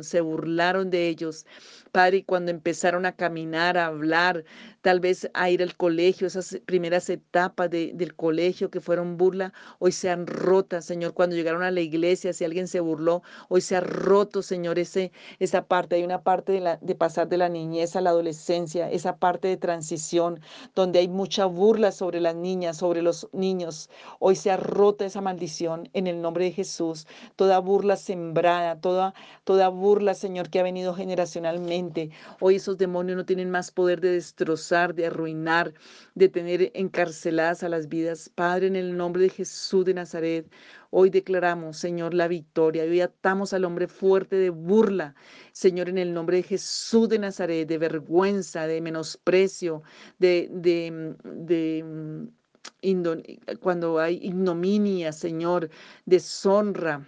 se 0.03 0.21
burlaron 0.21 0.89
de 0.89 1.07
ellos. 1.07 1.45
Padre, 1.91 2.17
y 2.17 2.23
cuando 2.23 2.51
empezaron 2.51 3.05
a 3.05 3.15
caminar, 3.15 3.77
a 3.77 3.87
hablar, 3.87 4.45
tal 4.83 4.99
vez 4.99 5.29
a 5.33 5.49
ir 5.49 5.63
al 5.63 5.77
colegio, 5.77 6.27
esas 6.27 6.59
primeras 6.65 7.09
etapas 7.09 7.69
del 7.69 8.15
colegio 8.15 8.69
que 8.69 8.81
fueron 8.81 9.15
burla, 9.15 9.53
hoy 9.79 9.93
se 9.93 10.09
han 10.09 10.27
rotas, 10.27 10.83
Señor. 10.83 11.13
Cuando 11.13 11.37
llegaron 11.37 11.63
a 11.63 11.71
la 11.71 11.79
iglesia, 11.79 12.33
si 12.33 12.43
alguien 12.43 12.67
se 12.67 12.81
burló, 12.81 13.23
hoy 13.47 13.61
se 13.61 13.77
ha 13.77 13.79
roto, 13.79 14.41
Señor, 14.41 14.77
ese, 14.77 15.13
esa 15.39 15.65
parte. 15.67 15.95
Hay 15.95 16.03
una 16.03 16.21
parte 16.23 16.51
de, 16.51 16.59
la, 16.59 16.77
de 16.81 16.95
pasar 16.95 17.29
de 17.29 17.37
la 17.37 17.47
niñez 17.47 17.95
a 17.95 18.01
la 18.01 18.09
adolescencia, 18.09 18.91
esa 18.91 19.15
parte 19.15 19.47
de 19.47 19.55
transición, 19.55 20.41
donde 20.75 20.99
hay 20.99 21.07
mucha 21.07 21.45
burla 21.45 21.93
sobre 21.93 22.19
las 22.19 22.35
niñas, 22.35 22.75
sobre 22.75 23.01
los 23.01 23.29
niños. 23.31 23.89
Hoy 24.19 24.35
se 24.35 24.51
ha 24.51 24.57
rota 24.57 25.05
esa 25.05 25.21
maldición 25.21 25.87
en 25.93 26.07
el 26.07 26.21
nombre 26.21 26.43
de 26.43 26.51
Jesús. 26.51 27.07
Toda 27.37 27.59
burla 27.59 27.95
sembrada, 27.95 28.81
toda, 28.81 29.13
toda 29.45 29.69
burla, 29.69 30.13
Señor, 30.13 30.49
que 30.49 30.59
ha 30.59 30.63
venido 30.63 30.93
generacionalmente. 30.93 32.09
Hoy 32.41 32.55
esos 32.55 32.77
demonios 32.77 33.15
no 33.15 33.25
tienen 33.25 33.49
más 33.49 33.71
poder 33.71 34.01
de 34.01 34.11
destrozar 34.11 34.72
de 34.73 35.05
arruinar, 35.05 35.73
de 36.15 36.29
tener 36.29 36.71
encarceladas 36.73 37.61
a 37.63 37.69
las 37.69 37.87
vidas. 37.87 38.29
Padre, 38.33 38.67
en 38.67 38.75
el 38.75 38.97
nombre 38.97 39.21
de 39.21 39.29
Jesús 39.29 39.85
de 39.85 39.93
Nazaret, 39.93 40.51
hoy 40.89 41.11
declaramos, 41.11 41.77
Señor, 41.77 42.15
la 42.15 42.27
victoria. 42.27 42.83
Hoy 42.83 43.01
atamos 43.01 43.53
al 43.53 43.65
hombre 43.65 43.87
fuerte 43.87 44.35
de 44.35 44.49
burla, 44.49 45.13
Señor, 45.51 45.89
en 45.89 45.99
el 45.99 46.13
nombre 46.13 46.37
de 46.37 46.43
Jesús 46.43 47.07
de 47.07 47.19
Nazaret, 47.19 47.67
de 47.67 47.77
vergüenza, 47.77 48.65
de 48.65 48.81
menosprecio, 48.81 49.83
de, 50.17 50.49
de, 50.51 51.15
de 51.23 51.85
cuando 53.59 53.99
hay 53.99 54.19
ignominia, 54.23 55.11
Señor, 55.11 55.69
deshonra. 56.05 57.07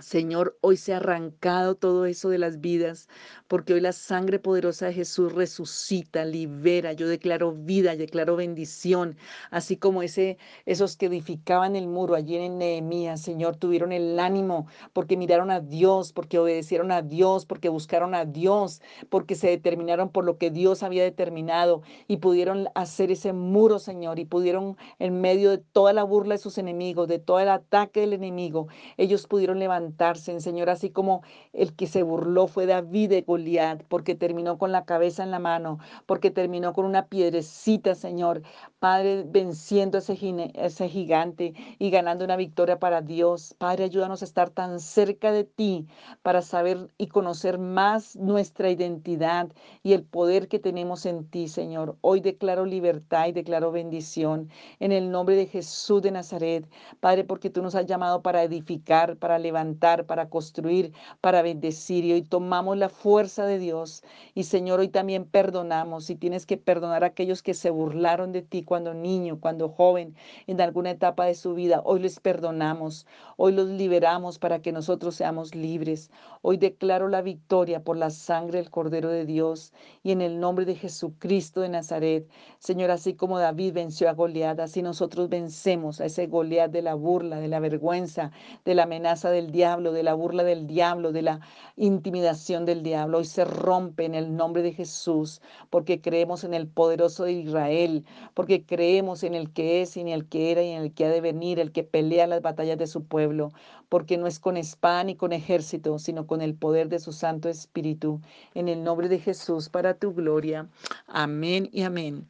Señor, 0.00 0.58
hoy 0.60 0.76
se 0.76 0.92
ha 0.92 0.96
arrancado 0.96 1.76
todo 1.76 2.04
eso 2.06 2.28
de 2.28 2.38
las 2.38 2.60
vidas, 2.60 3.08
porque 3.46 3.74
hoy 3.74 3.80
la 3.80 3.92
sangre 3.92 4.40
poderosa 4.40 4.86
de 4.86 4.92
Jesús 4.92 5.32
resucita, 5.32 6.24
libera. 6.24 6.92
Yo 6.94 7.06
declaro 7.06 7.52
vida, 7.52 7.94
declaro 7.94 8.34
bendición, 8.34 9.16
así 9.52 9.76
como 9.76 10.02
ese, 10.02 10.36
esos 10.66 10.96
que 10.96 11.06
edificaban 11.06 11.76
el 11.76 11.86
muro 11.86 12.16
allí 12.16 12.34
en 12.34 12.58
Nehemías, 12.58 13.20
Señor, 13.20 13.54
tuvieron 13.54 13.92
el 13.92 14.18
ánimo 14.18 14.66
porque 14.92 15.16
miraron 15.16 15.52
a 15.52 15.60
Dios, 15.60 16.12
porque 16.12 16.40
obedecieron 16.40 16.90
a 16.90 17.00
Dios, 17.02 17.46
porque 17.46 17.68
buscaron 17.68 18.16
a 18.16 18.24
Dios, 18.24 18.82
porque 19.10 19.36
se 19.36 19.46
determinaron 19.46 20.08
por 20.10 20.24
lo 20.24 20.38
que 20.38 20.50
Dios 20.50 20.82
había 20.82 21.04
determinado 21.04 21.82
y 22.08 22.16
pudieron 22.16 22.68
hacer 22.74 23.12
ese 23.12 23.32
muro, 23.32 23.78
Señor, 23.78 24.18
y 24.18 24.24
pudieron 24.24 24.76
en 24.98 25.20
medio 25.20 25.50
de 25.52 25.58
toda 25.58 25.92
la 25.92 26.02
burla 26.02 26.34
de 26.34 26.38
sus 26.38 26.58
enemigos, 26.58 27.06
de 27.06 27.20
todo 27.20 27.38
el 27.38 27.48
ataque 27.48 28.00
del 28.00 28.14
enemigo, 28.14 28.66
ellos 28.96 29.28
pudieron 29.28 29.60
levantar 29.60 29.83
Señor, 30.16 30.70
así 30.70 30.90
como 30.90 31.22
el 31.52 31.74
que 31.74 31.86
se 31.86 32.02
burló 32.02 32.46
fue 32.46 32.66
David 32.66 33.10
de 33.10 33.22
Goliat, 33.22 33.82
porque 33.84 34.14
terminó 34.14 34.58
con 34.58 34.72
la 34.72 34.84
cabeza 34.84 35.22
en 35.22 35.30
la 35.30 35.38
mano, 35.38 35.78
porque 36.06 36.30
terminó 36.30 36.72
con 36.72 36.84
una 36.86 37.06
piedrecita, 37.06 37.94
Señor. 37.94 38.42
Padre, 38.78 39.24
venciendo 39.26 39.98
ese, 39.98 40.18
ese 40.54 40.88
gigante 40.88 41.54
y 41.78 41.90
ganando 41.90 42.24
una 42.24 42.36
victoria 42.36 42.78
para 42.78 43.00
Dios. 43.02 43.54
Padre, 43.58 43.84
ayúdanos 43.84 44.22
a 44.22 44.24
estar 44.24 44.50
tan 44.50 44.80
cerca 44.80 45.32
de 45.32 45.44
ti 45.44 45.86
para 46.22 46.42
saber 46.42 46.88
y 46.98 47.08
conocer 47.08 47.58
más 47.58 48.16
nuestra 48.16 48.70
identidad 48.70 49.48
y 49.82 49.92
el 49.92 50.04
poder 50.04 50.48
que 50.48 50.58
tenemos 50.58 51.06
en 51.06 51.28
ti, 51.28 51.48
Señor. 51.48 51.96
Hoy 52.00 52.20
declaro 52.20 52.64
libertad 52.66 53.28
y 53.28 53.32
declaro 53.32 53.72
bendición 53.72 54.50
en 54.80 54.92
el 54.92 55.10
nombre 55.10 55.36
de 55.36 55.46
Jesús 55.46 56.02
de 56.02 56.10
Nazaret. 56.10 56.68
Padre, 57.00 57.24
porque 57.24 57.50
tú 57.50 57.62
nos 57.62 57.74
has 57.74 57.86
llamado 57.86 58.22
para 58.22 58.42
edificar, 58.42 59.16
para 59.16 59.38
levantar 59.38 59.73
para 59.78 60.28
construir, 60.28 60.92
para 61.20 61.42
bendecir. 61.42 62.04
Y 62.04 62.12
hoy 62.12 62.22
tomamos 62.22 62.76
la 62.76 62.88
fuerza 62.88 63.46
de 63.46 63.58
Dios. 63.58 64.02
Y 64.34 64.44
Señor, 64.44 64.80
hoy 64.80 64.88
también 64.88 65.24
perdonamos. 65.24 66.10
Y 66.10 66.16
tienes 66.16 66.46
que 66.46 66.56
perdonar 66.56 67.04
a 67.04 67.08
aquellos 67.08 67.42
que 67.42 67.54
se 67.54 67.70
burlaron 67.70 68.32
de 68.32 68.42
ti 68.42 68.62
cuando 68.64 68.94
niño, 68.94 69.40
cuando 69.40 69.68
joven, 69.68 70.14
en 70.46 70.60
alguna 70.60 70.90
etapa 70.90 71.26
de 71.26 71.34
su 71.34 71.54
vida. 71.54 71.82
Hoy 71.84 72.00
les 72.00 72.20
perdonamos. 72.20 73.06
Hoy 73.36 73.52
los 73.52 73.68
liberamos 73.68 74.38
para 74.38 74.60
que 74.60 74.72
nosotros 74.72 75.14
seamos 75.14 75.54
libres. 75.54 76.10
Hoy 76.42 76.56
declaro 76.56 77.08
la 77.08 77.22
victoria 77.22 77.82
por 77.82 77.96
la 77.96 78.10
sangre 78.10 78.58
del 78.58 78.70
Cordero 78.70 79.08
de 79.08 79.24
Dios 79.24 79.72
y 80.02 80.12
en 80.12 80.20
el 80.20 80.40
nombre 80.40 80.64
de 80.64 80.74
Jesucristo 80.74 81.60
de 81.60 81.68
Nazaret. 81.70 82.28
Señor, 82.58 82.90
así 82.90 83.14
como 83.14 83.38
David 83.38 83.72
venció 83.72 84.08
a 84.08 84.12
Goliat, 84.12 84.60
así 84.60 84.82
nosotros 84.82 85.28
vencemos 85.28 86.00
a 86.00 86.06
ese 86.06 86.26
Goliat 86.26 86.70
de 86.70 86.82
la 86.82 86.94
burla, 86.94 87.40
de 87.40 87.48
la 87.48 87.60
vergüenza, 87.60 88.30
de 88.64 88.74
la 88.74 88.84
amenaza 88.84 89.30
del 89.30 89.52
diablo, 89.64 89.92
de 89.92 90.02
la 90.02 90.12
burla 90.12 90.44
del 90.44 90.66
diablo, 90.66 91.10
de 91.10 91.22
la 91.22 91.40
intimidación 91.76 92.66
del 92.66 92.82
diablo. 92.82 93.18
Hoy 93.18 93.24
se 93.24 93.46
rompe 93.46 94.04
en 94.04 94.14
el 94.14 94.36
nombre 94.36 94.62
de 94.62 94.74
Jesús, 94.74 95.40
porque 95.70 96.02
creemos 96.02 96.44
en 96.44 96.52
el 96.52 96.68
poderoso 96.68 97.24
de 97.24 97.32
Israel, 97.32 98.04
porque 98.34 98.66
creemos 98.66 99.22
en 99.22 99.34
el 99.34 99.50
que 99.54 99.80
es 99.80 99.96
y 99.96 100.02
en 100.02 100.08
el 100.08 100.28
que 100.28 100.52
era 100.52 100.62
y 100.62 100.72
en 100.72 100.82
el 100.82 100.92
que 100.92 101.06
ha 101.06 101.08
de 101.08 101.22
venir, 101.22 101.58
el 101.58 101.72
que 101.72 101.82
pelea 101.82 102.26
las 102.26 102.42
batallas 102.42 102.76
de 102.76 102.86
su 102.86 103.04
pueblo, 103.04 103.52
porque 103.88 104.18
no 104.18 104.26
es 104.26 104.38
con 104.38 104.58
espada 104.58 105.02
ni 105.04 105.16
con 105.16 105.32
ejército, 105.32 105.98
sino 105.98 106.26
con 106.26 106.42
el 106.42 106.54
poder 106.54 106.90
de 106.90 106.98
su 106.98 107.12
Santo 107.12 107.48
Espíritu. 107.48 108.20
En 108.52 108.68
el 108.68 108.84
nombre 108.84 109.08
de 109.08 109.18
Jesús, 109.18 109.70
para 109.70 109.94
tu 109.94 110.12
gloria. 110.12 110.68
Amén 111.06 111.70
y 111.72 111.84
amén. 111.84 112.28